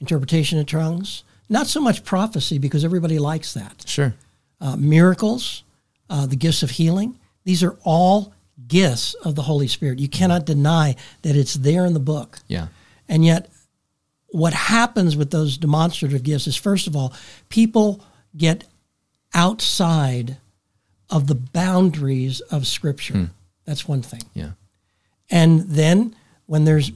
interpretation 0.00 0.58
of 0.58 0.66
tongues, 0.66 1.24
not 1.48 1.66
so 1.66 1.80
much 1.80 2.04
prophecy 2.04 2.58
because 2.58 2.84
everybody 2.84 3.18
likes 3.18 3.54
that. 3.54 3.84
Sure. 3.86 4.14
Uh, 4.60 4.76
miracles, 4.76 5.62
uh, 6.10 6.26
the 6.26 6.36
gifts 6.36 6.62
of 6.62 6.70
healing, 6.72 7.18
these 7.44 7.62
are 7.62 7.78
all 7.84 8.34
gifts 8.68 9.14
of 9.14 9.34
the 9.34 9.42
Holy 9.42 9.68
Spirit. 9.68 9.98
You 9.98 10.08
cannot 10.08 10.44
deny 10.44 10.96
that 11.22 11.36
it's 11.36 11.54
there 11.54 11.86
in 11.86 11.94
the 11.94 12.00
book. 12.00 12.40
Yeah. 12.48 12.66
And 13.08 13.24
yet, 13.24 13.50
what 14.28 14.52
happens 14.52 15.16
with 15.16 15.30
those 15.30 15.56
demonstrative 15.56 16.22
gifts 16.22 16.46
is, 16.46 16.56
first 16.56 16.86
of 16.86 16.94
all, 16.94 17.14
people 17.48 18.04
get 18.36 18.64
outside 19.34 20.36
of 21.08 21.26
the 21.26 21.34
boundaries 21.34 22.40
of 22.40 22.66
Scripture. 22.66 23.30
That's 23.64 23.88
one 23.88 24.02
thing. 24.02 24.22
Yeah. 24.34 24.50
And 25.30 25.60
then 25.60 26.14
when 26.46 26.64
there's 26.64 26.92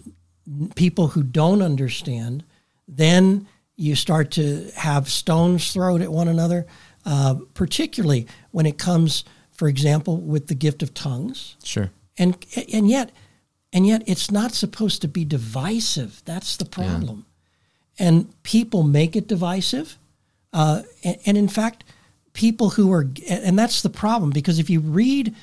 people 0.74 1.08
who 1.08 1.22
don't 1.22 1.62
understand, 1.62 2.44
then 2.86 3.46
you 3.76 3.96
start 3.96 4.32
to 4.32 4.70
have 4.76 5.08
stones 5.08 5.72
thrown 5.72 6.02
at 6.02 6.12
one 6.12 6.28
another, 6.28 6.66
uh, 7.04 7.36
particularly 7.54 8.26
when 8.50 8.66
it 8.66 8.78
comes, 8.78 9.24
for 9.52 9.68
example, 9.68 10.20
with 10.20 10.46
the 10.48 10.54
gift 10.54 10.82
of 10.82 10.94
tongues. 10.94 11.56
Sure. 11.62 11.90
And 12.16 12.36
and 12.72 12.88
yet, 12.88 13.10
and 13.72 13.86
yet, 13.86 14.02
it's 14.06 14.30
not 14.30 14.52
supposed 14.52 15.02
to 15.02 15.08
be 15.08 15.24
divisive. 15.24 16.22
That's 16.24 16.56
the 16.56 16.64
problem. 16.64 17.26
Yeah. 17.98 18.06
And 18.06 18.42
people 18.42 18.82
make 18.82 19.16
it 19.16 19.26
divisive. 19.28 19.98
Uh, 20.52 20.82
and, 21.02 21.16
and 21.26 21.36
in 21.36 21.48
fact, 21.48 21.84
people 22.32 22.70
who 22.70 22.92
are, 22.92 23.08
and 23.28 23.58
that's 23.58 23.82
the 23.82 23.90
problem 23.90 24.30
because 24.30 24.58
if 24.58 24.70
you 24.70 24.80
read 24.80 25.34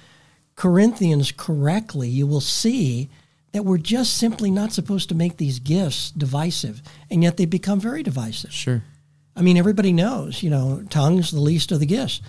Corinthians 0.56 1.32
correctly, 1.32 2.08
you 2.08 2.28
will 2.28 2.42
see 2.42 3.10
that 3.52 3.66
we're 3.66 3.78
just 3.78 4.18
simply 4.18 4.50
not 4.52 4.72
supposed 4.72 5.10
to 5.10 5.16
make 5.16 5.38
these 5.38 5.60
gifts 5.60 6.12
divisive, 6.12 6.82
and 7.10 7.24
yet 7.24 7.38
they 7.38 7.46
become 7.46 7.80
very 7.80 8.04
divisive. 8.04 8.54
Sure. 8.54 8.84
I 9.36 9.42
mean, 9.42 9.58
everybody 9.58 9.94
knows, 9.94 10.44
you 10.44 10.50
know, 10.50 10.84
tongues 10.90 11.32
the 11.32 11.40
least 11.40 11.72
of 11.72 11.80
the 11.80 11.86
gifts, 11.86 12.22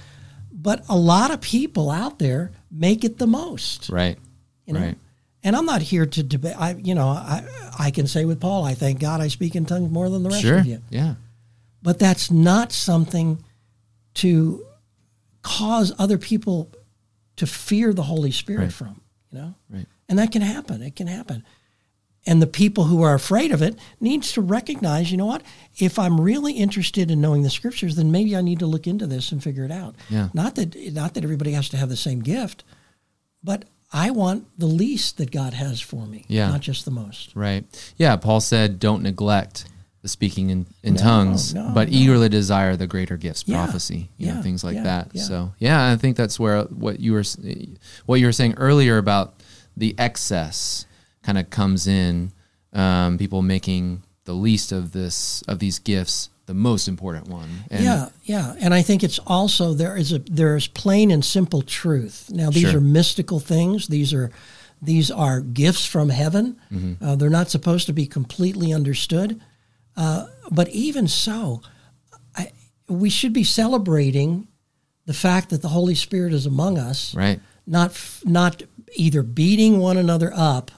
but 0.52 0.84
a 0.88 0.96
lot 0.96 1.30
of 1.30 1.40
people 1.40 1.90
out 1.90 2.18
there 2.18 2.52
make 2.70 3.04
it 3.04 3.18
the 3.18 3.26
most. 3.26 3.88
Right. 3.88 4.18
You 4.66 4.74
know? 4.74 4.80
Right. 4.80 4.98
And 5.44 5.56
I'm 5.56 5.66
not 5.66 5.82
here 5.82 6.06
to 6.06 6.22
debate. 6.22 6.54
I, 6.56 6.74
you 6.74 6.94
know, 6.94 7.08
I, 7.08 7.44
I 7.78 7.90
can 7.90 8.06
say 8.06 8.24
with 8.24 8.40
Paul, 8.40 8.64
I 8.64 8.74
thank 8.74 9.00
God 9.00 9.20
I 9.20 9.28
speak 9.28 9.56
in 9.56 9.66
tongues 9.66 9.90
more 9.90 10.08
than 10.08 10.22
the 10.22 10.30
rest 10.30 10.42
sure. 10.42 10.58
of 10.58 10.66
you. 10.66 10.80
Yeah. 10.88 11.14
But 11.82 11.98
that's 11.98 12.30
not 12.30 12.70
something 12.70 13.42
to 14.14 14.64
cause 15.42 15.92
other 15.98 16.16
people 16.16 16.70
to 17.36 17.46
fear 17.46 17.92
the 17.92 18.04
Holy 18.04 18.30
Spirit 18.30 18.60
right. 18.60 18.72
from. 18.72 19.00
You 19.32 19.38
know. 19.38 19.54
Right. 19.68 19.86
And 20.08 20.18
that 20.20 20.30
can 20.30 20.42
happen. 20.42 20.80
It 20.82 20.94
can 20.94 21.08
happen. 21.08 21.44
And 22.24 22.40
the 22.40 22.46
people 22.46 22.84
who 22.84 23.02
are 23.02 23.14
afraid 23.14 23.50
of 23.50 23.62
it 23.62 23.76
needs 24.00 24.30
to 24.32 24.40
recognize, 24.40 25.10
you 25.10 25.16
know 25.16 25.26
what? 25.26 25.42
If 25.78 25.98
I'm 25.98 26.20
really 26.20 26.52
interested 26.52 27.10
in 27.10 27.20
knowing 27.20 27.42
the 27.42 27.50
scriptures, 27.50 27.96
then 27.96 28.12
maybe 28.12 28.36
I 28.36 28.42
need 28.42 28.60
to 28.60 28.66
look 28.66 28.86
into 28.86 29.08
this 29.08 29.32
and 29.32 29.42
figure 29.42 29.64
it 29.64 29.72
out. 29.72 29.96
Yeah. 30.08 30.28
Not 30.32 30.54
that 30.54 30.76
not 30.92 31.14
that 31.14 31.24
everybody 31.24 31.50
has 31.52 31.68
to 31.70 31.76
have 31.76 31.88
the 31.88 31.96
same 31.96 32.20
gift, 32.20 32.62
but 33.42 33.64
I 33.92 34.10
want 34.10 34.46
the 34.56 34.66
least 34.66 35.18
that 35.18 35.30
God 35.32 35.52
has 35.54 35.80
for 35.80 36.06
me, 36.06 36.24
yeah. 36.28 36.48
not 36.48 36.60
just 36.60 36.84
the 36.84 36.90
most. 36.92 37.34
Right. 37.34 37.64
Yeah, 37.96 38.14
Paul 38.16 38.40
said 38.40 38.78
don't 38.78 39.02
neglect 39.02 39.66
the 40.02 40.08
speaking 40.08 40.50
in, 40.50 40.66
in 40.82 40.94
No, 40.94 41.00
tongues, 41.00 41.54
no, 41.54 41.72
but 41.74 41.88
no. 41.90 41.94
eagerly 41.96 42.28
desire 42.28 42.76
the 42.76 42.86
greater 42.86 43.16
gifts, 43.16 43.44
Yeah, 43.46 43.56
prophecy, 43.64 44.08
you 44.16 44.32
know, 44.32 44.42
things 44.42 44.64
like 44.64 44.76
yeah, 44.76 44.82
that. 44.84 45.08
yeah. 45.12 45.22
So 45.22 45.52
yeah, 45.58 45.90
I 45.92 45.96
think 45.96 46.16
that's 46.16 46.38
where 46.40 46.62
what 46.64 47.00
you 47.00 47.12
were 47.14 47.24
what 48.06 48.20
you 48.20 48.26
were 48.26 48.32
saying 48.32 48.54
earlier 48.58 48.98
about 48.98 49.34
the 49.76 49.94
excess 49.98 50.86
kind 51.22 51.38
of 51.38 51.50
comes 51.50 51.86
in. 51.86 52.32
Um, 52.74 53.18
people 53.18 53.42
making 53.42 54.02
the 54.24 54.32
least 54.32 54.72
of 54.72 54.92
this 54.92 55.42
of 55.48 55.58
these 55.58 55.78
gifts 55.78 56.30
the 56.46 56.54
most 56.54 56.88
important 56.88 57.28
one. 57.28 57.48
And 57.70 57.84
yeah, 57.84 58.08
yeah, 58.24 58.54
and 58.60 58.72
I 58.74 58.82
think 58.82 59.02
it's 59.04 59.18
also 59.26 59.74
there 59.74 59.96
is 59.96 60.12
a 60.12 60.18
there 60.20 60.56
is 60.56 60.66
plain 60.68 61.10
and 61.10 61.24
simple 61.24 61.62
truth. 61.62 62.30
Now 62.30 62.50
these 62.50 62.70
Sure. 62.70 62.78
are 62.78 62.80
mystical 62.80 63.40
things. 63.40 63.88
These 63.88 64.14
are 64.14 64.30
these 64.80 65.10
are 65.10 65.40
gifts 65.40 65.86
from 65.86 66.08
heaven. 66.08 66.56
Mm-hmm. 66.72 67.04
Uh, 67.04 67.16
they're 67.16 67.30
not 67.30 67.50
supposed 67.50 67.86
to 67.86 67.92
be 67.92 68.06
completely 68.06 68.72
understood. 68.72 69.40
Uh, 69.96 70.26
but 70.50 70.68
even 70.70 71.06
so, 71.06 71.60
I, 72.34 72.50
we 72.88 73.10
should 73.10 73.32
be 73.34 73.44
celebrating 73.44 74.48
the 75.04 75.14
fact 75.14 75.50
that 75.50 75.62
the 75.62 75.68
Holy 75.68 75.94
Spirit 75.94 76.32
is 76.32 76.46
among 76.46 76.78
us, 76.78 77.14
Right. 77.14 77.38
not 77.66 78.00
not 78.24 78.62
either 78.96 79.22
beating 79.22 79.78
one 79.78 79.96
another 79.98 80.32
up 80.34 80.70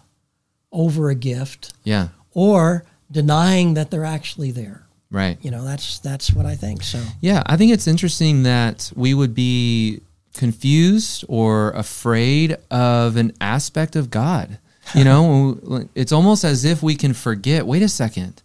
over 0.74 1.08
a 1.08 1.14
gift 1.14 1.72
Yeah. 1.84 2.08
or 2.34 2.84
denying 3.10 3.74
that 3.74 3.90
they're 3.90 4.04
actually 4.04 4.50
there. 4.50 4.82
Right. 5.10 5.38
You 5.42 5.50
know, 5.52 5.64
that's 5.64 6.00
that's 6.00 6.32
what 6.32 6.44
I 6.44 6.56
think. 6.56 6.82
So. 6.82 7.00
Yeah, 7.20 7.42
I 7.46 7.56
think 7.56 7.72
it's 7.72 7.86
interesting 7.86 8.42
that 8.42 8.90
we 8.96 9.14
would 9.14 9.34
be 9.34 10.00
confused 10.34 11.24
or 11.28 11.70
afraid 11.70 12.56
of 12.70 13.16
an 13.16 13.32
aspect 13.40 13.94
of 13.96 14.10
God. 14.10 14.58
You 14.94 15.04
know, 15.04 15.88
it's 15.94 16.12
almost 16.12 16.44
as 16.44 16.64
if 16.64 16.82
we 16.82 16.96
can 16.96 17.14
forget 17.14 17.66
wait 17.66 17.82
a 17.82 17.88
second, 17.88 18.42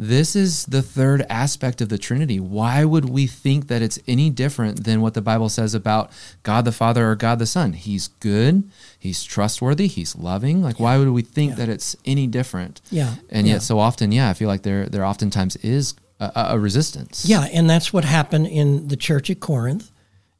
this 0.00 0.36
is 0.36 0.64
the 0.66 0.80
third 0.80 1.26
aspect 1.28 1.80
of 1.80 1.88
the 1.88 1.98
Trinity. 1.98 2.38
Why 2.38 2.84
would 2.84 3.08
we 3.10 3.26
think 3.26 3.66
that 3.66 3.82
it's 3.82 3.98
any 4.06 4.30
different 4.30 4.84
than 4.84 5.00
what 5.00 5.14
the 5.14 5.20
Bible 5.20 5.48
says 5.48 5.74
about 5.74 6.12
God 6.44 6.64
the 6.64 6.70
Father 6.72 7.10
or 7.10 7.16
God 7.16 7.40
the 7.40 7.46
Son? 7.46 7.72
He's 7.72 8.06
good, 8.08 8.62
He's 8.96 9.24
trustworthy, 9.24 9.88
He's 9.88 10.14
loving. 10.14 10.62
Like, 10.62 10.78
why 10.78 10.98
would 10.98 11.08
we 11.08 11.22
think 11.22 11.56
that 11.56 11.68
it's 11.68 11.96
any 12.04 12.28
different? 12.28 12.80
Yeah, 12.90 13.16
And 13.28 13.46
yeah. 13.46 13.54
yet, 13.54 13.62
so 13.62 13.80
often, 13.80 14.12
yeah, 14.12 14.30
I 14.30 14.34
feel 14.34 14.48
like 14.48 14.62
there, 14.62 14.86
there 14.86 15.04
oftentimes 15.04 15.56
is 15.56 15.94
a, 16.20 16.30
a 16.34 16.46
a 16.50 16.58
resistance. 16.58 17.24
Yeah, 17.26 17.42
and 17.52 17.68
that's 17.68 17.92
what 17.92 18.04
happened 18.04 18.46
in 18.46 18.86
the 18.88 18.96
church 18.96 19.30
at 19.30 19.40
Corinth, 19.40 19.90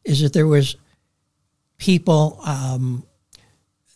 is 0.05 0.21
that 0.21 0.33
there 0.35 0.47
was 0.47 0.77
people, 1.79 2.39
um, 2.45 3.05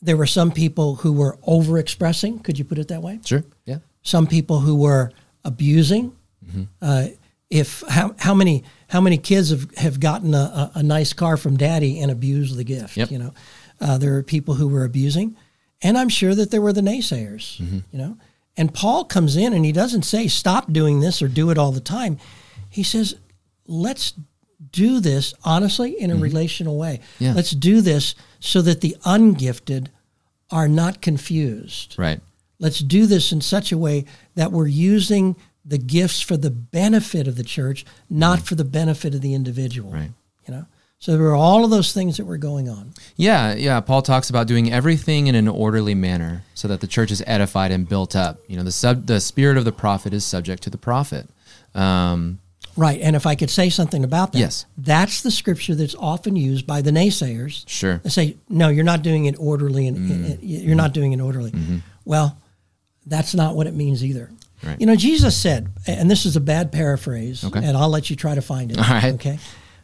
there 0.01 0.17
were 0.17 0.27
some 0.27 0.51
people 0.51 0.97
who 0.97 1.13
were 1.13 1.37
overexpressing. 1.47 2.43
Could 2.43 2.59
you 2.59 2.65
put 2.65 2.79
it 2.79 2.89
that 2.89 3.03
way? 3.03 3.21
Sure. 3.25 3.45
Yeah. 3.65 3.79
Some 4.03 4.27
people 4.27 4.59
who 4.61 4.75
were 4.75 5.13
abusing. 5.45 6.17
Mm-hmm. 6.47 6.63
Uh, 6.81 7.07
if 7.51 7.83
how 7.89 8.15
how 8.19 8.35
many 8.35 8.65
how 8.89 9.01
many 9.01 9.19
kids 9.19 9.51
have, 9.51 9.75
have 9.77 10.01
gotten 10.01 10.35
a, 10.35 10.39
a, 10.39 10.73
a 10.77 10.83
nice 10.83 11.13
car 11.13 11.37
from 11.37 11.57
daddy 11.57 12.01
and 12.01 12.11
abused 12.11 12.57
the 12.57 12.65
gift? 12.65 12.97
Yep. 12.97 13.11
You 13.11 13.19
know, 13.19 13.35
uh, 13.81 13.99
there 13.99 14.17
are 14.17 14.23
people 14.23 14.55
who 14.55 14.69
were 14.69 14.85
abusing, 14.85 15.37
and 15.83 15.99
I'm 15.99 16.09
sure 16.09 16.35
that 16.35 16.51
there 16.51 16.63
were 16.63 16.73
the 16.73 16.81
naysayers. 16.81 17.61
Mm-hmm. 17.61 17.79
You 17.91 17.99
know, 17.99 18.17
and 18.57 18.73
Paul 18.73 19.05
comes 19.05 19.37
in 19.37 19.53
and 19.53 19.65
he 19.65 19.73
doesn't 19.73 20.03
say 20.03 20.29
stop 20.29 20.73
doing 20.73 21.01
this 21.01 21.23
or 21.23 21.29
do 21.29 21.51
it 21.51 21.59
all 21.59 21.73
the 21.73 21.81
time. 21.81 22.19
He 22.69 22.83
says, 22.83 23.17
let's 23.67 24.15
do 24.71 25.01
this 25.01 25.35
honestly 25.45 26.01
in 26.01 26.11
a 26.11 26.17
relational 26.17 26.79
way. 26.79 27.01
Mm-hmm. 27.15 27.25
Yeah. 27.25 27.33
Let's 27.35 27.51
do 27.51 27.81
this 27.81 28.15
so 28.41 28.63
that 28.63 28.81
the 28.81 28.97
ungifted 29.05 29.89
are 30.51 30.69
not 30.69 31.01
confused 31.01 31.97
Right. 31.99 32.21
Let's 32.63 32.79
do 32.79 33.07
this 33.07 33.33
in 33.33 33.41
such 33.41 33.73
a 33.73 33.77
way 33.79 34.05
that 34.37 34.53
we're 34.53 34.67
using 34.69 35.37
the 35.65 35.79
gifts 35.79 36.21
for 36.21 36.37
the 36.37 36.51
benefit 36.51 37.29
of 37.29 37.37
the 37.37 37.45
church, 37.45 37.85
not 38.09 38.41
for 38.41 38.55
the 38.55 38.65
benefit 38.65 39.15
of 39.15 39.21
the 39.21 39.35
individual. 39.35 39.91
Right. 39.93 40.11
You 40.47 40.55
know? 40.55 40.67
So 40.99 41.13
there 41.13 41.23
were 41.23 41.35
all 41.35 41.65
of 41.65 41.71
those 41.71 41.93
things 41.93 42.17
that 42.17 42.25
were 42.27 42.39
going 42.39 42.69
on. 42.69 42.95
Yeah, 43.17 43.55
yeah. 43.55 43.81
Paul 43.81 44.03
talks 44.03 44.31
about 44.31 44.47
doing 44.47 44.73
everything 44.73 45.27
in 45.27 45.35
an 45.35 45.49
orderly 45.49 45.95
manner 45.97 46.45
so 46.55 46.69
that 46.69 46.81
the 46.81 46.87
church 46.87 47.11
is 47.11 47.23
edified 47.27 47.73
and 47.73 47.89
built 47.89 48.15
up. 48.15 48.39
You 48.47 48.57
know, 48.57 48.63
the 48.63 48.71
sub, 48.73 49.07
the 49.07 49.21
spirit 49.21 49.57
of 49.57 49.65
the 49.65 49.73
prophet 49.73 50.13
is 50.15 50.25
subject 50.25 50.63
to 50.63 50.71
the 50.71 50.79
prophet. 50.79 51.29
Um, 51.75 52.39
Right. 52.77 53.01
And 53.03 53.15
if 53.15 53.27
I 53.27 53.35
could 53.35 53.51
say 53.51 53.69
something 53.69 54.03
about 54.03 54.33
that, 54.33 54.39
Yes. 54.39 54.65
that's 54.79 55.21
the 55.23 55.31
scripture 55.31 55.75
that's 55.75 55.95
often 55.99 56.37
used 56.37 56.67
by 56.67 56.81
the 56.81 56.91
naysayers. 56.91 57.65
sure. 57.67 58.01
They 58.03 58.09
say, 58.09 58.37
no, 58.49 58.69
you're 58.71 58.83
not 58.85 59.03
doing 59.03 59.27
it 59.27 59.35
orderly 59.39 59.87
and 59.87 59.99
Mm. 59.99 60.11
and 60.33 60.43
you're 60.43 60.75
not 60.77 60.95
doing 60.95 61.13
it 61.13 61.21
orderly. 61.21 61.53
Well, 62.07 62.39
that's 63.07 63.35
not 63.35 63.57
what 63.57 63.67
it 63.67 63.75
means 63.75 64.05
either. 64.05 64.27
Mm-hmm. 64.27 64.69
Right. 64.69 64.81
You 64.81 64.87
know, 64.87 64.97
Jesus 64.97 65.37
said, 65.37 65.73
and 65.87 66.11
this 66.11 66.25
is 66.25 66.37
a 66.37 66.41
bad 66.41 66.71
paraphrase, 66.71 67.45
Okay. 67.45 67.65
and 67.65 67.77
I'll 67.77 67.89
let 67.89 68.11
you 68.11 68.17
try 68.17 68.35
to 68.35 68.43
find 68.43 68.71
it. 68.71 68.79
All 68.79 68.85
right. 68.85 69.15
Okay. 69.15 69.39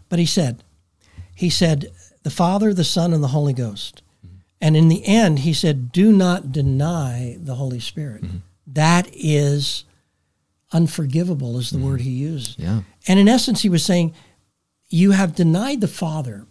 But 0.09 0.19
he 0.19 0.27
said, 0.27 0.63
he 1.35 1.51
said, 1.51 1.91
the 2.23 2.31
Father, 2.31 2.73
the 2.73 2.85
Son, 2.85 3.13
and 3.13 3.23
the 3.23 3.29
Holy 3.29 3.53
Ghost. 3.53 4.03
Mm-hmm. 4.25 4.37
And 4.61 4.77
in 4.77 4.89
the 4.89 5.05
end, 5.05 5.41
he 5.41 5.53
said, 5.53 5.91
do 5.91 6.13
not 6.13 6.53
deny 6.53 7.37
the 7.41 7.57
Holy 7.57 7.81
Spirit. 7.81 8.23
Mm-hmm. 8.23 8.37
That 8.69 9.09
is 9.13 9.85
unforgivable, 10.73 11.59
is 11.59 11.71
the 11.71 11.79
word 11.79 12.03
he 12.03 12.11
used. 12.11 12.59
Yeah. 12.59 12.83
And 13.07 13.19
in 13.19 13.29
essence, 13.29 13.63
he 13.63 13.69
was 13.69 13.85
saying, 13.85 14.15
You 14.89 15.13
have 15.13 15.35
denied 15.35 15.81
the 15.81 15.89
Father. 15.89 16.47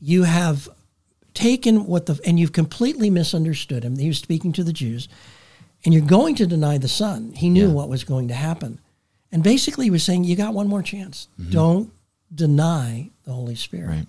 You 0.00 0.24
have 0.24 0.68
taken 1.34 1.86
what 1.86 2.06
the, 2.06 2.18
and 2.24 2.40
you've 2.40 2.52
completely 2.52 3.10
misunderstood 3.10 3.84
him. 3.84 3.98
He 3.98 4.08
was 4.08 4.18
speaking 4.18 4.52
to 4.52 4.64
the 4.64 4.72
Jews. 4.72 5.08
And 5.86 5.94
you're 5.94 6.04
going 6.04 6.34
to 6.34 6.46
deny 6.46 6.76
the 6.76 6.88
Son. 6.88 7.32
He 7.34 7.48
knew 7.48 7.68
Yeah. 7.68 7.72
what 7.72 7.88
was 7.88 8.04
going 8.04 8.28
to 8.28 8.34
happen. 8.34 8.80
And 9.32 9.42
basically, 9.42 9.86
he 9.86 9.90
was 9.90 10.02
saying, 10.02 10.24
You 10.24 10.36
got 10.36 10.52
one 10.52 10.66
more 10.68 10.82
chance. 10.82 11.28
Don't 11.50 11.90
deny 12.34 13.10
the 13.24 13.32
Holy 13.32 13.54
Spirit. 13.54 13.88
Right. 13.88 14.06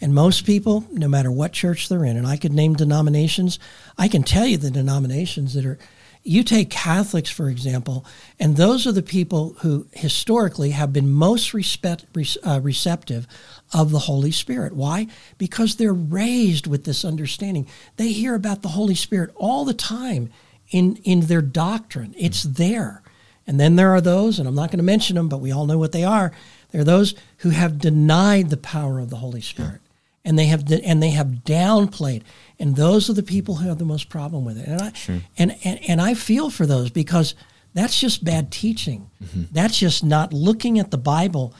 And 0.00 0.14
most 0.14 0.46
people, 0.46 0.86
no 0.90 1.08
matter 1.08 1.30
what 1.30 1.52
church 1.52 1.88
they're 1.88 2.04
in, 2.06 2.16
and 2.16 2.26
I 2.26 2.38
could 2.38 2.52
name 2.54 2.74
denominations, 2.74 3.58
I 3.98 4.08
can 4.08 4.22
tell 4.22 4.46
you 4.46 4.56
the 4.56 4.70
denominations 4.70 5.54
that 5.54 5.64
are. 5.66 5.78
You 6.22 6.42
take 6.42 6.68
Catholics, 6.68 7.30
for 7.30 7.48
example, 7.48 8.04
and 8.38 8.56
those 8.56 8.86
are 8.86 8.92
the 8.92 9.02
people 9.02 9.56
who 9.60 9.86
historically 9.92 10.70
have 10.72 10.92
been 10.92 11.08
most 11.10 11.54
respect, 11.54 12.04
uh, 12.44 12.60
receptive 12.62 13.26
of 13.72 13.90
the 13.90 14.00
Holy 14.00 14.30
Spirit. 14.30 14.74
Why? 14.74 15.06
Because 15.38 15.76
they're 15.76 15.94
raised 15.94 16.66
with 16.66 16.84
this 16.84 17.06
understanding. 17.06 17.66
They 17.96 18.12
hear 18.12 18.34
about 18.34 18.60
the 18.60 18.68
Holy 18.68 18.94
Spirit 18.94 19.30
all 19.34 19.64
the 19.64 19.72
time 19.72 20.30
in, 20.70 20.96
in 21.04 21.20
their 21.22 21.42
doctrine, 21.42 22.14
it's 22.18 22.42
there. 22.42 23.02
And 23.46 23.58
then 23.58 23.76
there 23.76 23.90
are 23.90 24.00
those, 24.00 24.38
and 24.38 24.46
I'm 24.48 24.54
not 24.54 24.70
going 24.70 24.78
to 24.78 24.84
mention 24.84 25.16
them, 25.16 25.28
but 25.28 25.38
we 25.40 25.50
all 25.52 25.66
know 25.66 25.78
what 25.78 25.92
they 25.92 26.04
are. 26.04 26.30
There 26.70 26.80
are 26.82 26.84
those 26.84 27.14
who 27.38 27.50
have 27.50 27.78
denied 27.78 28.50
the 28.50 28.56
power 28.56 28.98
of 29.00 29.10
the 29.10 29.16
Holy 29.16 29.40
Spirit. 29.40 29.80
and 30.24 30.38
they 30.38 30.46
have 30.46 30.70
and 30.84 31.02
they 31.02 31.10
have 31.10 31.42
downplayed 31.44 32.22
and 32.58 32.76
those 32.76 33.08
are 33.08 33.14
the 33.14 33.22
people 33.22 33.54
who 33.56 33.68
have 33.68 33.78
the 33.78 33.84
most 33.86 34.08
problem 34.10 34.44
with 34.44 34.58
it 34.58 34.66
and 34.68 34.80
i 34.82 34.92
Sure. 34.92 35.20
and, 35.38 35.56
and 35.64 35.80
and 35.88 35.98
i 36.00 36.12
feel 36.12 36.50
for 36.50 36.66
those 36.66 36.90
because 36.90 37.34
that's 37.72 37.98
just 37.98 38.22
bad 38.22 38.50
teaching 38.52 39.08
Mm-hmm. 39.24 39.44
that's 39.50 39.78
just 39.78 40.04
not 40.04 40.32
looking 40.34 40.78
at 40.78 40.90
the 40.90 40.98
bible 40.98 41.54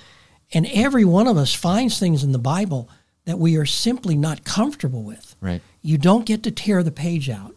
and 0.53 0.67
every 0.75 1.07
one 1.07 1.27
of 1.27 1.39
us 1.39 1.55
finds 1.55 1.99
things 1.99 2.23
in 2.23 2.33
the 2.33 2.39
bible 2.57 2.89
that 3.25 3.39
we 3.39 3.57
are 3.57 3.65
simply 3.67 4.15
not 4.15 4.45
comfortable 4.45 5.03
with 5.03 5.35
Right. 5.41 5.63
you 5.81 5.97
don't 5.97 6.27
get 6.27 6.43
to 6.43 6.51
tear 6.51 6.83
the 6.83 6.93
page 6.93 7.31
out 7.31 7.55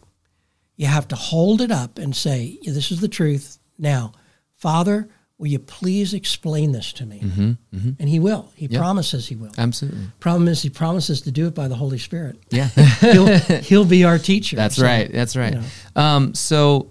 you 0.76 0.86
have 0.86 1.06
to 1.08 1.16
hold 1.16 1.60
it 1.60 1.70
up 1.70 1.98
and 1.98 2.14
say 2.16 2.58
this 2.64 2.90
is 2.90 3.00
the 3.00 3.08
truth 3.08 3.58
now 3.78 4.12
father 4.56 5.08
will 5.38 5.48
you 5.48 5.58
please 5.58 6.14
explain 6.14 6.72
this 6.72 6.92
to 6.92 7.04
me 7.06 7.20
and 7.20 8.08
he 8.08 8.18
will 8.20 8.52
he 8.54 8.66
Mm-hmm, 8.68 8.76
promises 8.78 9.26
he 9.28 9.36
will 9.36 9.52
Absolutely. 9.58 10.06
Problem 10.20 10.48
is, 10.48 10.62
he 10.62 10.70
promises 10.70 11.20
to 11.22 11.30
do 11.30 11.46
it 11.48 11.54
by 11.54 11.68
the 11.68 11.74
Holy 11.74 11.98
Spirit. 11.98 12.38
Yeah. 12.50 12.68
He'll, 13.00 13.26
he'll 13.68 13.84
be 13.84 14.04
our 14.04 14.18
teacher. 14.18 14.56
That's 14.56 14.76
So, 14.76 14.84
right. 14.84 15.10
That's 15.12 15.36
right. 15.36 15.54
you 15.54 15.62
Um, 15.96 16.34
so, 16.34 16.90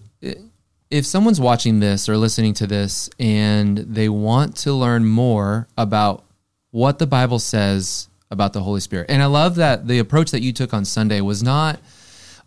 if 0.91 1.05
someone's 1.05 1.39
watching 1.41 1.79
this 1.79 2.07
or 2.07 2.17
listening 2.17 2.53
to 2.55 2.67
this 2.67 3.09
and 3.19 3.77
they 3.79 4.09
want 4.09 4.55
to 4.57 4.73
learn 4.73 5.05
more 5.05 5.67
about 5.77 6.23
what 6.71 6.99
the 6.99 7.07
Bible 7.07 7.39
says 7.39 8.07
about 8.29 8.53
the 8.53 8.61
Holy 8.61 8.79
Spirit, 8.81 9.07
and 9.09 9.21
I 9.21 9.25
love 9.27 9.55
that 9.55 9.87
the 9.87 9.99
approach 9.99 10.31
that 10.31 10.41
you 10.41 10.53
took 10.53 10.73
on 10.73 10.85
Sunday 10.85 11.21
was 11.21 11.41
not, 11.41 11.79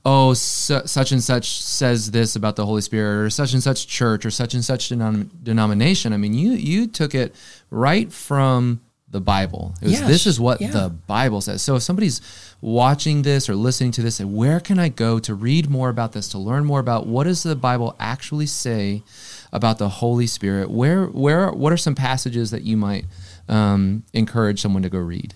oh, 0.06 0.32
su- 0.34 0.86
such 0.86 1.10
and 1.12 1.22
such 1.22 1.60
says 1.60 2.10
this 2.12 2.36
about 2.36 2.54
the 2.56 2.64
Holy 2.64 2.80
Spirit, 2.80 3.24
or 3.26 3.30
such 3.30 3.52
and 3.52 3.62
such 3.62 3.86
church, 3.88 4.24
or 4.24 4.30
such 4.30 4.54
and 4.54 4.64
such 4.64 4.88
denom- 4.88 5.28
denomination. 5.42 6.12
I 6.12 6.16
mean, 6.16 6.32
you 6.32 6.52
you 6.52 6.86
took 6.86 7.14
it 7.14 7.34
right 7.70 8.10
from 8.12 8.80
the 9.08 9.20
Bible. 9.20 9.74
It 9.80 9.84
was, 9.84 9.92
Yes. 10.00 10.08
This 10.08 10.26
is 10.26 10.40
what 10.40 10.60
Yeah. 10.60 10.70
the 10.70 10.88
Bible 10.90 11.40
says. 11.40 11.62
So 11.62 11.76
if 11.76 11.82
somebody's 11.82 12.20
watching 12.60 13.22
this 13.22 13.48
or 13.48 13.54
listening 13.54 13.92
to 13.92 14.02
this, 14.02 14.18
and 14.20 14.34
where 14.34 14.60
can 14.60 14.78
I 14.78 14.88
go 14.88 15.18
to 15.20 15.32
read 15.34 15.70
more 15.70 15.88
about 15.88 16.12
this, 16.12 16.28
to 16.30 16.38
learn 16.38 16.64
more 16.64 16.80
about 16.80 17.06
what 17.06 17.24
does 17.24 17.42
the 17.44 17.54
Bible 17.56 17.94
actually 18.00 18.46
say 18.46 19.02
about 19.52 19.78
the 19.78 19.88
Holy 19.88 20.26
Spirit? 20.26 20.70
Where, 20.70 21.06
where, 21.06 21.50
what 21.52 21.72
are 21.72 21.76
some 21.76 21.94
passages 21.94 22.50
that 22.50 22.62
you 22.62 22.76
might 22.76 23.04
um, 23.48 24.02
encourage 24.12 24.60
someone 24.60 24.82
to 24.82 24.88
go 24.90 24.98
read? 24.98 25.34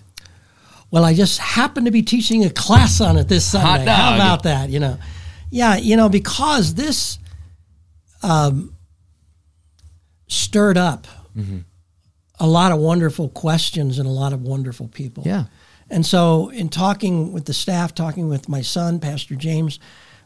Well, 0.91 1.05
I 1.05 1.13
just 1.13 1.39
happen 1.39 1.85
to 1.85 1.91
be 1.91 2.01
teaching 2.03 2.43
a 2.45 2.49
class 2.49 2.99
on 3.01 3.17
it 3.17 3.27
this 3.29 3.45
Sunday. 3.45 3.89
How 3.89 4.15
about 4.15 4.43
that? 4.43 4.69
You 4.69 4.79
know, 4.79 4.97
yeah, 5.49 5.77
you 5.77 5.95
know, 5.95 6.09
because 6.09 6.73
this 6.75 7.17
um, 8.23 8.75
stirred 10.27 10.77
up 10.77 11.07
Mm-hmm. 11.37 11.59
a 12.41 12.45
lot 12.47 12.73
of 12.73 12.79
wonderful 12.79 13.29
questions 13.29 13.99
and 13.99 14.05
a 14.07 14.11
lot 14.11 14.33
of 14.33 14.41
wonderful 14.41 14.89
people. 14.89 15.23
Yeah. 15.25 15.45
And 15.89 16.05
so, 16.05 16.49
in 16.49 16.67
talking 16.67 17.31
with 17.31 17.45
the 17.45 17.53
staff, 17.53 17.95
talking 17.95 18.27
with 18.27 18.49
my 18.49 18.61
son, 18.61 18.99
Pastor 18.99 19.35
James, 19.35 19.79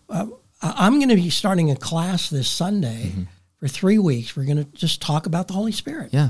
uh, 0.09 0.25
I- 0.63 0.73
I'm 0.87 0.95
going 0.97 1.09
to 1.09 1.15
be 1.15 1.29
starting 1.29 1.69
a 1.69 1.75
class 1.75 2.31
this 2.31 2.47
Sunday 2.49 3.11
Mm-hmm. 3.11 3.23
for 3.59 3.67
three 3.67 3.99
weeks. 3.99 4.35
We're 4.35 4.45
going 4.45 4.57
to 4.57 4.63
just 4.73 4.99
talk 4.99 5.27
about 5.27 5.47
the 5.47 5.53
Holy 5.53 5.71
Spirit. 5.71 6.09
Yeah. 6.11 6.29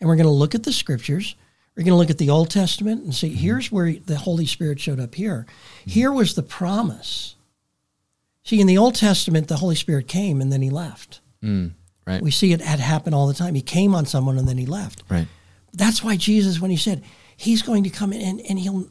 And 0.00 0.08
we're 0.08 0.16
going 0.16 0.24
to 0.28 0.32
look 0.32 0.54
at 0.54 0.62
the 0.62 0.72
scriptures. 0.72 1.36
We're 1.76 1.82
going 1.84 1.92
to 1.92 1.96
look 1.98 2.10
at 2.10 2.18
the 2.18 2.30
Old 2.30 2.50
Testament 2.50 3.02
and 3.02 3.12
Mm-hmm. 3.12 3.28
see 3.28 3.34
here's 3.34 3.70
where 3.70 3.92
the 3.92 4.16
Holy 4.16 4.46
Spirit 4.46 4.80
showed 4.80 4.98
up 5.00 5.14
here. 5.14 5.46
Here 5.84 6.10
was 6.10 6.34
the 6.34 6.42
promise. 6.42 7.34
See, 8.44 8.60
in 8.60 8.66
the 8.66 8.78
Old 8.78 8.94
Testament, 8.94 9.48
the 9.48 9.56
Holy 9.56 9.74
Spirit 9.74 10.08
came 10.08 10.40
and 10.40 10.52
then 10.52 10.62
he 10.62 10.70
left. 10.70 11.20
Mm, 11.42 11.72
right. 12.06 12.22
We 12.22 12.30
see 12.30 12.52
it 12.52 12.60
had 12.60 12.80
happened 12.80 13.14
all 13.14 13.26
the 13.26 13.34
time. 13.34 13.54
He 13.54 13.60
came 13.62 13.94
on 13.94 14.06
someone 14.06 14.38
and 14.38 14.48
then 14.48 14.58
he 14.58 14.66
left. 14.66 15.02
right. 15.08 15.28
That's 15.74 16.02
why 16.02 16.16
Jesus, 16.16 16.58
when 16.58 16.70
he 16.70 16.76
said, 16.78 17.02
he's 17.36 17.60
going 17.60 17.84
to 17.84 17.90
come 17.90 18.12
in 18.14 18.22
and, 18.22 18.40
and 18.48 18.58
he'll 18.58 18.88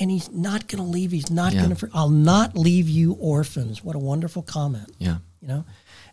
and 0.00 0.10
he's 0.10 0.30
not 0.30 0.68
going 0.68 0.82
to 0.84 0.88
leave. 0.88 1.10
He's 1.10 1.30
not 1.30 1.52
Yeah. 1.52 1.64
going 1.64 1.74
to. 1.76 1.88
I'll 1.92 2.08
not 2.10 2.56
leave 2.56 2.88
you 2.88 3.14
orphans. 3.14 3.82
What 3.82 3.96
a 3.96 3.98
wonderful 3.98 4.42
comment 4.42 4.90
Yeah. 4.98 5.18
you 5.40 5.48
know 5.48 5.64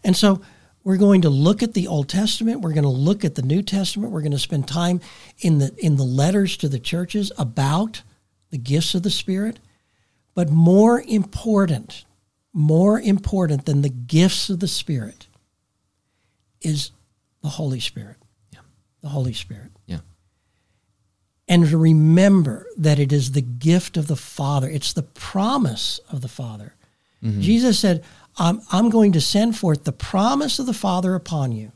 and 0.03 0.15
so 0.17 0.41
we're 0.85 0.95
going 0.97 1.21
to 1.23 1.29
look 1.29 1.61
at 1.61 1.73
the 1.73 1.87
old 1.87 2.07
testament 2.07 2.61
we're 2.61 2.71
going 2.73 2.83
to 2.83 2.89
look 2.89 3.25
at 3.25 3.35
the 3.35 3.41
new 3.41 3.61
testament 3.61 4.11
we're 4.13 4.21
going 4.21 4.31
to 4.31 4.39
spend 4.39 4.65
time 4.67 5.01
in 5.39 5.57
the 5.57 5.75
in 5.79 5.97
the 5.97 6.03
letters 6.03 6.55
to 6.55 6.69
the 6.69 6.79
churches 6.79 7.31
about 7.37 8.03
the 8.51 8.57
gifts 8.57 8.95
of 8.95 9.03
the 9.03 9.09
spirit 9.09 9.59
but 10.33 10.49
more 10.49 11.01
important 11.01 12.05
more 12.53 13.01
important 13.01 13.65
than 13.65 13.81
the 13.81 13.89
gifts 13.89 14.49
of 14.49 14.59
the 14.61 14.67
spirit 14.67 15.27
is 16.61 16.91
the 17.41 17.49
holy 17.49 17.79
spirit 17.81 18.17
Yeah. 18.53 18.59
the 19.01 19.09
holy 19.09 19.33
spirit 19.33 19.71
Yeah. 19.87 19.99
and 21.47 21.67
to 21.67 21.77
remember 21.77 22.67
that 22.77 22.99
it 22.99 23.11
is 23.11 23.31
the 23.31 23.41
gift 23.41 23.97
of 23.97 24.07
the 24.07 24.15
Father. 24.15 24.69
It's 24.69 24.93
the 24.93 25.03
promise 25.03 25.99
of 26.11 26.21
the 26.21 26.27
Father. 26.27 26.73
Mm-hmm. 27.23 27.41
Jesus 27.41 27.77
said, 27.79 28.03
I'm, 28.37 28.61
I'm 28.71 28.89
going 28.89 29.11
to 29.13 29.21
send 29.21 29.57
forth 29.57 29.83
the 29.83 29.91
promise 29.91 30.59
of 30.59 30.65
the 30.65 30.73
Father 30.73 31.15
upon 31.15 31.51
you. 31.51 31.71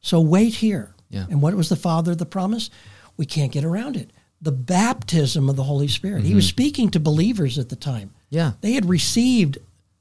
So 0.00 0.20
wait 0.20 0.54
here. 0.54 0.94
Yeah. 1.10 1.26
And 1.30 1.40
what 1.40 1.54
was 1.54 1.68
the 1.68 1.76
Father 1.76 2.12
of 2.12 2.18
the 2.18 2.26
promise? 2.26 2.70
We 3.16 3.26
can't 3.26 3.52
get 3.52 3.64
around 3.64 3.96
it. 3.96 4.10
The 4.42 4.52
baptism 4.52 5.48
of 5.48 5.56
the 5.56 5.62
Holy 5.62 5.88
Spirit. 5.88 6.24
He 6.24 6.34
was 6.34 6.46
speaking 6.46 6.90
to 6.90 7.00
believers 7.00 7.58
at 7.58 7.68
the 7.68 7.76
time. 7.76 8.10
Yeah. 8.30 8.52
They 8.60 8.72
had 8.72 8.88
received 8.88 9.58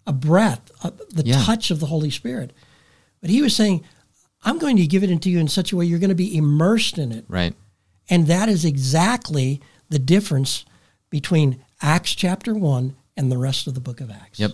a 0.07 0.11
breath, 0.11 0.71
uh, 0.83 0.91
the 1.09 1.23
Yeah. 1.25 1.41
touch 1.43 1.71
of 1.71 1.79
the 1.79 1.85
Holy 1.85 2.09
Spirit. 2.09 2.51
But 3.21 3.29
he 3.29 3.41
was 3.41 3.55
saying, 3.55 3.83
I'm 4.43 4.57
going 4.59 4.75
to 4.77 4.87
give 4.87 5.03
it 5.03 5.11
into 5.11 5.29
you 5.29 5.39
in 5.39 5.47
such 5.47 5.71
a 5.71 5.77
way 5.77 5.85
you're 5.85 5.99
going 5.99 6.09
to 6.09 6.15
be 6.15 6.35
immersed 6.35 6.97
in 6.97 7.11
it. 7.13 7.23
Right. 7.29 7.53
And 8.09 8.27
that 8.27 8.49
is 8.49 8.65
exactly 8.65 9.61
the 9.89 9.99
difference 9.99 10.65
between 11.09 11.63
Acts 11.81 12.13
chapter 12.15 12.53
1 12.53 12.95
and 13.15 13.31
the 13.31 13.37
rest 13.37 13.67
of 13.67 13.75
the 13.75 13.79
book 13.79 14.01
of 14.01 14.09
Acts. 14.11 14.39
Yep. 14.39 14.53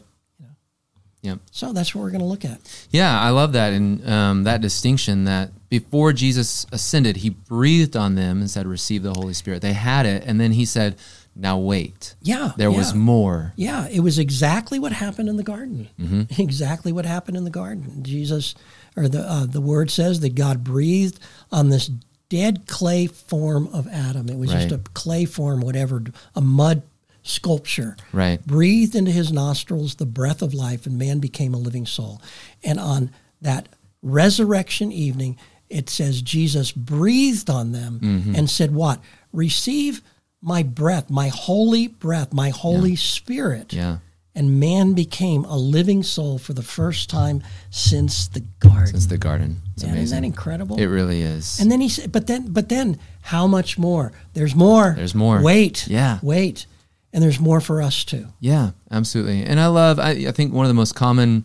Yep. 1.21 1.39
So 1.51 1.73
that's 1.73 1.93
what 1.93 2.01
we're 2.01 2.11
going 2.11 2.21
to 2.21 2.27
look 2.27 2.45
at. 2.45 2.59
Yeah, 2.91 3.19
I 3.19 3.29
love 3.29 3.53
that 3.53 3.73
and 3.73 4.07
um, 4.09 4.43
that 4.45 4.61
distinction 4.61 5.25
that 5.25 5.51
before 5.69 6.13
Jesus 6.13 6.65
ascended, 6.71 7.17
he 7.17 7.29
breathed 7.29 7.97
on 7.97 8.15
them 8.15 8.39
and 8.39 8.49
said, 8.49 8.65
"Receive 8.65 9.03
the 9.03 9.13
Holy 9.13 9.33
Spirit." 9.33 9.61
They 9.61 9.73
had 9.73 10.05
it, 10.05 10.23
and 10.25 10.39
then 10.39 10.53
he 10.53 10.65
said, 10.65 10.95
"Now 11.35 11.57
wait." 11.57 12.15
Yeah. 12.21 12.53
There 12.57 12.71
was 12.71 12.93
more. 12.93 13.53
Yeah, 13.57 13.87
it 13.89 13.99
was 13.99 14.17
exactly 14.17 14.79
what 14.79 14.93
happened 14.93 15.27
in 15.29 15.35
the 15.35 15.43
garden. 15.43 15.89
Mm-hmm. 15.99 16.21
Exactly 16.41 16.91
what 16.91 17.05
happened 17.05 17.37
in 17.37 17.43
the 17.43 17.49
garden. 17.49 18.01
Jesus, 18.01 18.55
or 18.95 19.07
the 19.09 19.19
uh, 19.19 19.45
the 19.45 19.61
word 19.61 19.91
says 19.91 20.21
that 20.21 20.35
God 20.35 20.63
breathed 20.63 21.19
on 21.51 21.69
this 21.69 21.91
dead 22.29 22.65
clay 22.67 23.07
form 23.07 23.67
of 23.73 23.87
Adam. 23.87 24.29
It 24.29 24.37
was 24.37 24.51
just 24.51 24.71
a 24.71 24.77
clay 24.93 25.25
form, 25.25 25.61
whatever, 25.61 26.03
a 26.35 26.41
mud 26.41 26.83
sculpture. 27.23 27.95
Right. 28.11 28.45
Breathed 28.45 28.95
into 28.95 29.11
his 29.11 29.31
nostrils 29.31 29.95
the 29.95 30.05
breath 30.05 30.41
of 30.41 30.53
life, 30.53 30.85
and 30.85 30.97
man 30.97 31.19
became 31.19 31.53
a 31.53 31.57
living 31.57 31.85
soul. 31.85 32.21
And 32.63 32.79
on 32.79 33.11
that 33.41 33.69
resurrection 34.01 34.91
evening, 34.91 35.37
it 35.69 35.89
says 35.89 36.21
Jesus 36.21 36.71
breathed 36.71 37.49
on 37.49 37.71
them 37.71 37.99
Mm-hmm. 38.01 38.35
and 38.35 38.49
said, 38.49 38.73
"What? 38.73 38.99
Receive." 39.33 40.01
My 40.41 40.63
breath, 40.63 41.09
my 41.09 41.27
holy 41.27 41.87
breath, 41.87 42.31
my 42.31 42.47
Holy 42.47 42.95
Spirit 42.95 43.73
Yeah. 43.73 43.97
and 44.33 44.57
man 44.57 44.93
became 44.93 45.43
a 45.43 45.57
living 45.57 46.01
soul 46.01 46.37
for 46.37 46.53
the 46.53 46.61
first 46.63 47.09
time 47.09 47.43
since 47.71 48.29
the 48.29 48.39
garden. 48.61 48.87
Since 48.87 49.07
the 49.07 49.17
garden. 49.17 49.57
It's 49.75 49.83
Man, 49.83 49.97
isn't 49.97 50.15
that 50.21 50.25
incredible? 50.25 50.77
It 50.79 50.85
really 50.85 51.23
is. 51.23 51.59
and 51.59 51.69
then 51.69 51.81
he 51.81 51.89
said, 51.89 52.13
but 52.13 52.27
then, 52.27 52.53
but 52.53 52.69
then, 52.69 52.97
how 53.21 53.47
much 53.47 53.77
more? 53.77 54.13
There's 54.33 54.55
more. 54.55 54.93
There's 54.95 55.13
more. 55.13 55.41
Wait. 55.41 55.85
Yeah. 55.89 56.19
Wait. 56.21 56.65
And 57.13 57.23
there's 57.23 57.39
more 57.39 57.59
for 57.61 57.81
us 57.81 58.03
too. 58.03 58.27
Yeah, 58.39 58.71
absolutely. 58.91 59.43
And 59.43 59.59
I 59.59 59.67
love, 59.67 59.99
I, 59.99 60.11
I 60.27 60.31
think 60.31 60.53
one 60.53 60.65
of 60.65 60.69
the 60.69 60.75
most 60.75 60.93
common 60.95 61.43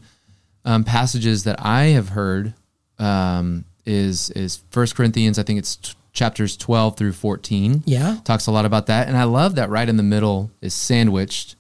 um, 0.64 0.85
passages 0.85 1.44
that 1.44 1.57
I 1.64 1.85
have 1.87 2.11
heard 2.11 2.53
um, 2.98 3.64
is 3.87 4.31
is 4.31 4.62
First 4.70 4.94
Corinthians. 4.94 5.38
I 5.38 5.42
think 5.42 5.59
it's 5.59 5.77
t- 5.77 5.92
chapters 6.12 6.57
twelve 6.57 6.96
through 6.96 7.12
fourteen. 7.12 7.83
Yeah. 7.87 8.18
talks 8.24 8.46
a 8.46 8.50
lot 8.53 8.64
about 8.64 8.87
that, 8.87 9.09
and 9.09 9.16
I 9.16 9.24
love 9.24 9.55
that 9.57 9.68
right 9.70 9.88
in 9.88 9.96
the 9.96 10.03
middle 10.03 10.50
is 10.61 10.72
sandwiched 10.74 11.57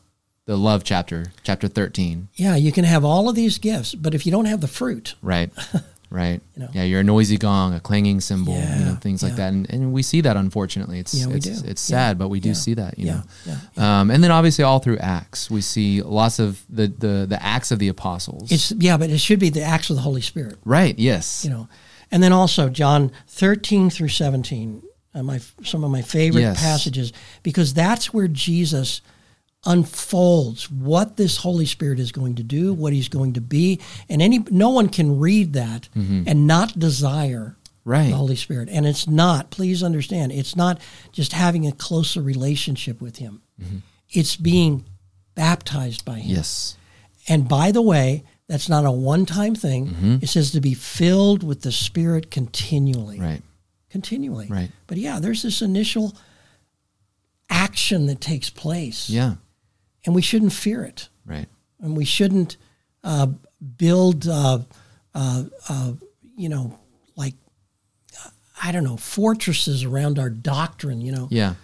the 0.46 0.56
love 0.56 0.84
chapter, 0.84 1.32
chapter 1.42 1.68
thirteen. 1.68 2.28
Yeah. 2.34 2.56
You 2.56 2.72
can 2.72 2.84
have 2.84 3.04
all 3.04 3.28
of 3.28 3.34
these 3.34 3.58
gifts, 3.58 3.94
but 3.94 4.14
if 4.14 4.24
you 4.26 4.32
don't 4.32 4.44
have 4.46 4.60
the 4.60 4.68
fruit, 4.68 5.14
Right, 5.22 5.50
right. 6.10 6.40
know. 6.56 6.68
Yeah, 6.72 6.84
you're 6.84 7.00
a 7.00 7.04
noisy 7.04 7.36
gong, 7.38 7.74
a 7.74 7.80
clanging 7.80 8.20
cymbal, 8.20 8.54
you 8.54 8.60
know, 8.60 8.66
Yeah, 8.92 8.96
things 8.96 9.22
like 9.22 9.36
that, 9.36 9.52
and, 9.52 9.68
and 9.70 9.92
we 9.92 10.02
see 10.02 10.20
that 10.22 10.36
unfortunately. 10.36 10.98
It's 11.00 11.14
Yeah, 11.14 11.28
it's, 11.34 11.46
it's 11.46 11.90
Yeah, 11.90 11.96
sad, 11.96 12.18
but 12.18 12.28
we 12.28 12.40
do 12.40 12.48
yeah, 12.50 12.54
see 12.54 12.74
that. 12.74 12.98
You 12.98 13.06
yeah, 13.06 13.12
know, 13.46 13.58
yeah, 13.76 14.00
Um, 14.00 14.10
and 14.10 14.22
then 14.22 14.30
obviously 14.30 14.64
all 14.64 14.78
through 14.78 14.98
Acts, 14.98 15.50
we 15.50 15.60
see 15.60 16.02
lots 16.02 16.38
of 16.38 16.64
the 16.68 16.86
the 16.88 17.26
the 17.28 17.42
acts 17.42 17.70
of 17.70 17.78
the 17.78 17.88
apostles. 17.88 18.50
it's 18.52 18.70
yeah, 18.72 18.96
but 18.96 19.10
it 19.10 19.18
should 19.18 19.38
be 19.40 19.50
the 19.50 19.62
acts 19.62 19.90
of 19.90 19.96
the 19.96 20.02
Holy 20.02 20.20
Spirit. 20.22 20.56
right. 20.64 20.98
Yes. 20.98 21.44
You 21.44 21.50
know, 21.50 21.68
and 22.10 22.22
then 22.22 22.32
also 22.32 22.68
John 22.68 23.10
13 23.28 23.90
through 23.90 24.08
17, 24.08 24.82
uh, 25.14 25.22
my 25.22 25.40
some 25.64 25.82
of 25.84 25.90
my 25.90 26.02
favorite 26.02 26.42
Yes. 26.42 26.60
passages 26.60 27.12
because 27.42 27.74
that's 27.74 28.12
where 28.14 28.28
Jesus 28.28 29.00
unfolds 29.66 30.70
what 30.70 31.16
this 31.16 31.36
Holy 31.38 31.66
Spirit 31.66 31.98
is 31.98 32.12
going 32.12 32.34
to 32.36 32.42
do, 32.42 32.72
what 32.74 32.92
He's 32.92 33.08
going 33.08 33.32
to 33.34 33.40
be, 33.40 33.80
and 34.08 34.20
any 34.22 34.38
no 34.50 34.70
one 34.70 34.88
can 34.88 35.18
read 35.18 35.52
that 35.54 35.88
Mm-hmm. 35.96 36.24
and 36.26 36.46
not 36.46 36.78
desire 36.78 37.56
Right. 37.86 38.08
The 38.08 38.16
Holy 38.16 38.36
Spirit. 38.36 38.70
And 38.72 38.86
it's 38.86 39.06
not, 39.06 39.50
please 39.50 39.82
understand, 39.82 40.32
it's 40.32 40.56
not 40.56 40.80
just 41.12 41.34
having 41.34 41.66
a 41.66 41.72
closer 41.72 42.22
relationship 42.22 43.02
with 43.02 43.18
Him, 43.18 43.42
it's 44.10 44.36
being 44.36 44.86
baptized 45.34 46.02
by 46.04 46.18
Him. 46.20 46.36
Yes. 46.36 46.78
And 47.28 47.46
by 47.46 47.72
the 47.72 47.82
way, 47.82 48.24
that's 48.48 48.70
not 48.70 48.86
a 48.86 48.90
one 48.90 49.26
time 49.26 49.54
thing. 49.54 49.88
Mm-hmm. 49.88 50.16
It 50.22 50.28
says 50.30 50.52
to 50.52 50.62
be 50.62 50.72
filled 50.72 51.42
with 51.42 51.60
the 51.60 51.72
Spirit 51.72 52.30
continually. 52.30 53.20
Right. 53.20 53.42
Continually. 53.90 54.46
Right. 54.48 54.70
But 54.86 54.96
yeah, 54.96 55.20
there's 55.20 55.42
this 55.42 55.60
initial 55.60 56.14
action 57.50 58.06
that 58.06 58.20
takes 58.20 58.50
place, 58.50 59.10
Yeah. 59.10 59.34
And 60.04 60.14
we 60.14 60.22
shouldn't 60.22 60.52
fear 60.52 60.84
it. 60.84 61.08
Right. 61.26 61.46
And 61.80 61.96
we 61.96 62.04
shouldn't 62.04 62.56
uh, 63.02 63.28
build, 63.76 64.26
uh, 64.28 64.58
uh, 65.14 65.44
uh, 65.68 65.92
you 66.36 66.48
know, 66.48 66.78
like, 67.16 67.34
I 68.62 68.72
don't 68.72 68.84
know, 68.84 68.96
fortresses 68.96 69.84
around 69.84 70.18
our 70.18 70.30
doctrine. 70.30 71.00
You 71.00 71.12
know, 71.12 71.28
Yeah. 71.30 71.54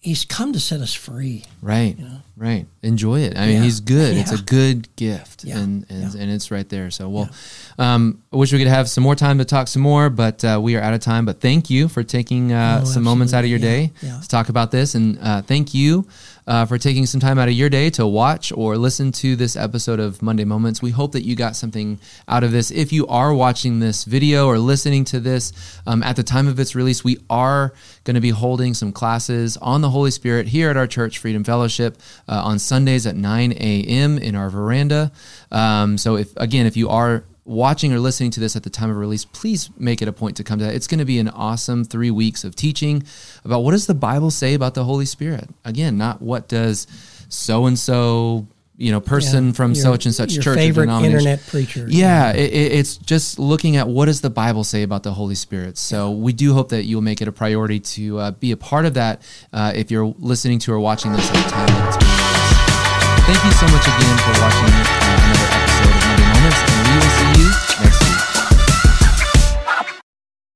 He's 0.00 0.26
come 0.26 0.52
to 0.52 0.60
set 0.60 0.80
us 0.82 0.92
free. 0.92 1.46
Right. 1.62 1.96
Right. 2.36 2.66
Enjoy 2.82 3.20
it. 3.20 3.38
I 3.38 3.46
mean, 3.46 3.56
Yeah. 3.56 3.62
he's 3.62 3.80
good. 3.80 4.18
It's 4.18 4.32
a 4.32 4.36
good 4.42 4.94
gift, 4.96 5.44
Yeah. 5.44 5.58
and 5.60 5.86
and, 5.88 6.12
Yeah. 6.14 6.20
and 6.20 6.30
it's 6.30 6.50
right 6.50 6.68
there. 6.68 6.90
So, 6.90 7.08
well, 7.08 7.30
um, 7.78 8.18
I 8.30 8.36
wish 8.36 8.52
we 8.52 8.58
could 8.58 8.68
have 8.68 8.90
some 8.90 9.02
more 9.02 9.14
time 9.16 9.38
to 9.38 9.46
talk 9.46 9.66
some 9.66 9.80
more, 9.80 10.10
but 10.10 10.44
uh, 10.44 10.60
we 10.62 10.76
are 10.76 10.82
out 10.82 10.92
of 10.92 11.00
time. 11.00 11.24
But 11.24 11.40
thank 11.40 11.70
you 11.70 11.88
for 11.88 12.02
taking 12.02 12.52
uh, 12.52 12.80
Oh, 12.82 12.84
some 12.84 13.02
moments 13.02 13.32
out 13.32 13.44
of 13.44 13.50
your 13.50 13.56
absolutely. 13.56 13.86
day 13.86 13.92
Yeah. 14.02 14.14
Yeah. 14.16 14.20
to 14.20 14.28
talk 14.28 14.50
about 14.50 14.70
this, 14.72 14.94
and 14.94 15.18
uh, 15.22 15.40
thank 15.40 15.72
you 15.72 16.06
uh, 16.46 16.66
for 16.66 16.78
taking 16.78 17.06
some 17.06 17.20
time 17.20 17.38
out 17.38 17.48
of 17.48 17.54
your 17.54 17.68
day 17.68 17.90
to 17.90 18.06
watch 18.06 18.52
or 18.52 18.76
listen 18.76 19.12
to 19.12 19.36
this 19.36 19.56
episode 19.56 20.00
of 20.00 20.22
Monday 20.22 20.44
Moments. 20.44 20.82
We 20.82 20.90
hope 20.90 21.12
that 21.12 21.24
you 21.24 21.36
got 21.36 21.56
something 21.56 21.98
out 22.28 22.44
of 22.44 22.52
this. 22.52 22.70
If 22.70 22.92
you 22.92 23.06
are 23.06 23.32
watching 23.32 23.80
this 23.80 24.04
video 24.04 24.46
or 24.46 24.58
listening 24.58 25.04
to 25.06 25.20
this 25.20 25.52
um, 25.86 26.02
at 26.02 26.16
the 26.16 26.22
time 26.22 26.48
of 26.48 26.58
its 26.60 26.74
release, 26.74 27.02
we 27.02 27.18
are 27.30 27.72
going 28.04 28.14
to 28.14 28.20
be 28.20 28.30
holding 28.30 28.74
some 28.74 28.92
classes 28.92 29.56
on 29.58 29.80
the 29.80 29.90
Holy 29.90 30.10
Spirit 30.10 30.48
here 30.48 30.70
at 30.70 30.76
our 30.76 30.86
church, 30.86 31.18
Freedom 31.18 31.44
Fellowship, 31.44 31.98
uh, 32.28 32.42
on 32.44 32.58
Sundays 32.58 33.06
at 33.06 33.16
9 33.16 33.52
a.m. 33.52 34.18
in 34.18 34.34
our 34.34 34.50
veranda. 34.50 35.12
Um, 35.50 35.96
so, 35.98 36.16
if 36.16 36.36
again, 36.36 36.66
if 36.66 36.76
you 36.76 36.88
are 36.88 37.24
watching 37.44 37.92
or 37.92 37.98
listening 37.98 38.30
to 38.32 38.40
this 38.40 38.56
at 38.56 38.62
the 38.62 38.70
time 38.70 38.90
of 38.90 38.96
release, 38.96 39.24
please 39.24 39.68
make 39.78 40.00
it 40.02 40.08
a 40.08 40.12
point 40.12 40.36
to 40.38 40.44
come 40.44 40.58
to 40.58 40.64
that. 40.64 40.74
It's 40.74 40.86
going 40.86 40.98
to 41.00 41.04
be 41.04 41.18
an 41.18 41.28
awesome 41.28 41.84
three 41.84 42.10
weeks 42.10 42.42
of 42.44 42.56
teaching 42.56 43.02
about 43.44 43.60
what 43.60 43.72
does 43.72 43.86
the 43.86 43.94
Bible 43.94 44.30
say 44.30 44.54
about 44.54 44.74
the 44.74 44.84
Holy 44.84 45.04
Spirit. 45.06 45.48
Again, 45.64 45.98
not 45.98 46.22
what 46.22 46.48
does 46.48 46.86
so 47.28 47.66
and 47.66 47.78
so 47.78 48.46
you 48.76 48.90
know 48.90 49.00
person 49.00 49.46
Yeah, 49.46 49.52
from 49.52 49.72
your- 49.72 49.82
such 49.82 50.04
and 50.06 50.12
such 50.14 50.34
church 50.34 50.46
or 50.48 50.54
favorite 50.54 50.88
internet 50.88 51.46
preacher. 51.46 51.86
Yeah, 51.88 52.32
it, 52.32 52.50
it- 52.52 52.72
it's 52.72 52.96
just 52.96 53.38
looking 53.38 53.76
at 53.76 53.86
what 53.88 54.06
does 54.06 54.20
the 54.20 54.30
Bible 54.30 54.64
say 54.64 54.82
about 54.82 55.02
the 55.04 55.12
Holy 55.12 55.36
Spirit. 55.36 55.78
So 55.78 56.10
we 56.10 56.32
do 56.32 56.54
hope 56.54 56.70
that 56.70 56.84
you'll 56.84 57.00
make 57.02 57.20
it 57.22 57.28
a 57.28 57.32
priority 57.32 57.78
to 57.78 58.18
uh, 58.18 58.30
be 58.32 58.50
a 58.52 58.56
part 58.56 58.84
of 58.86 58.94
that 58.94 59.22
uh, 59.52 59.72
if 59.76 59.90
you're 59.92 60.12
listening 60.18 60.58
to 60.60 60.72
or 60.72 60.80
watching 60.80 61.12
this 61.12 61.28
at 61.30 61.34
the 61.44 61.50
time 61.50 61.66
that 61.68 61.88
it's 61.88 61.96
being 61.98 62.10
released. 62.10 63.26
Thank 63.30 63.44
you 63.44 63.52
so 63.52 63.66
much 63.68 63.86
again 63.86 64.16
for 64.18 64.32
watching 64.42 64.74
uh, 64.74 65.22
another 65.22 65.53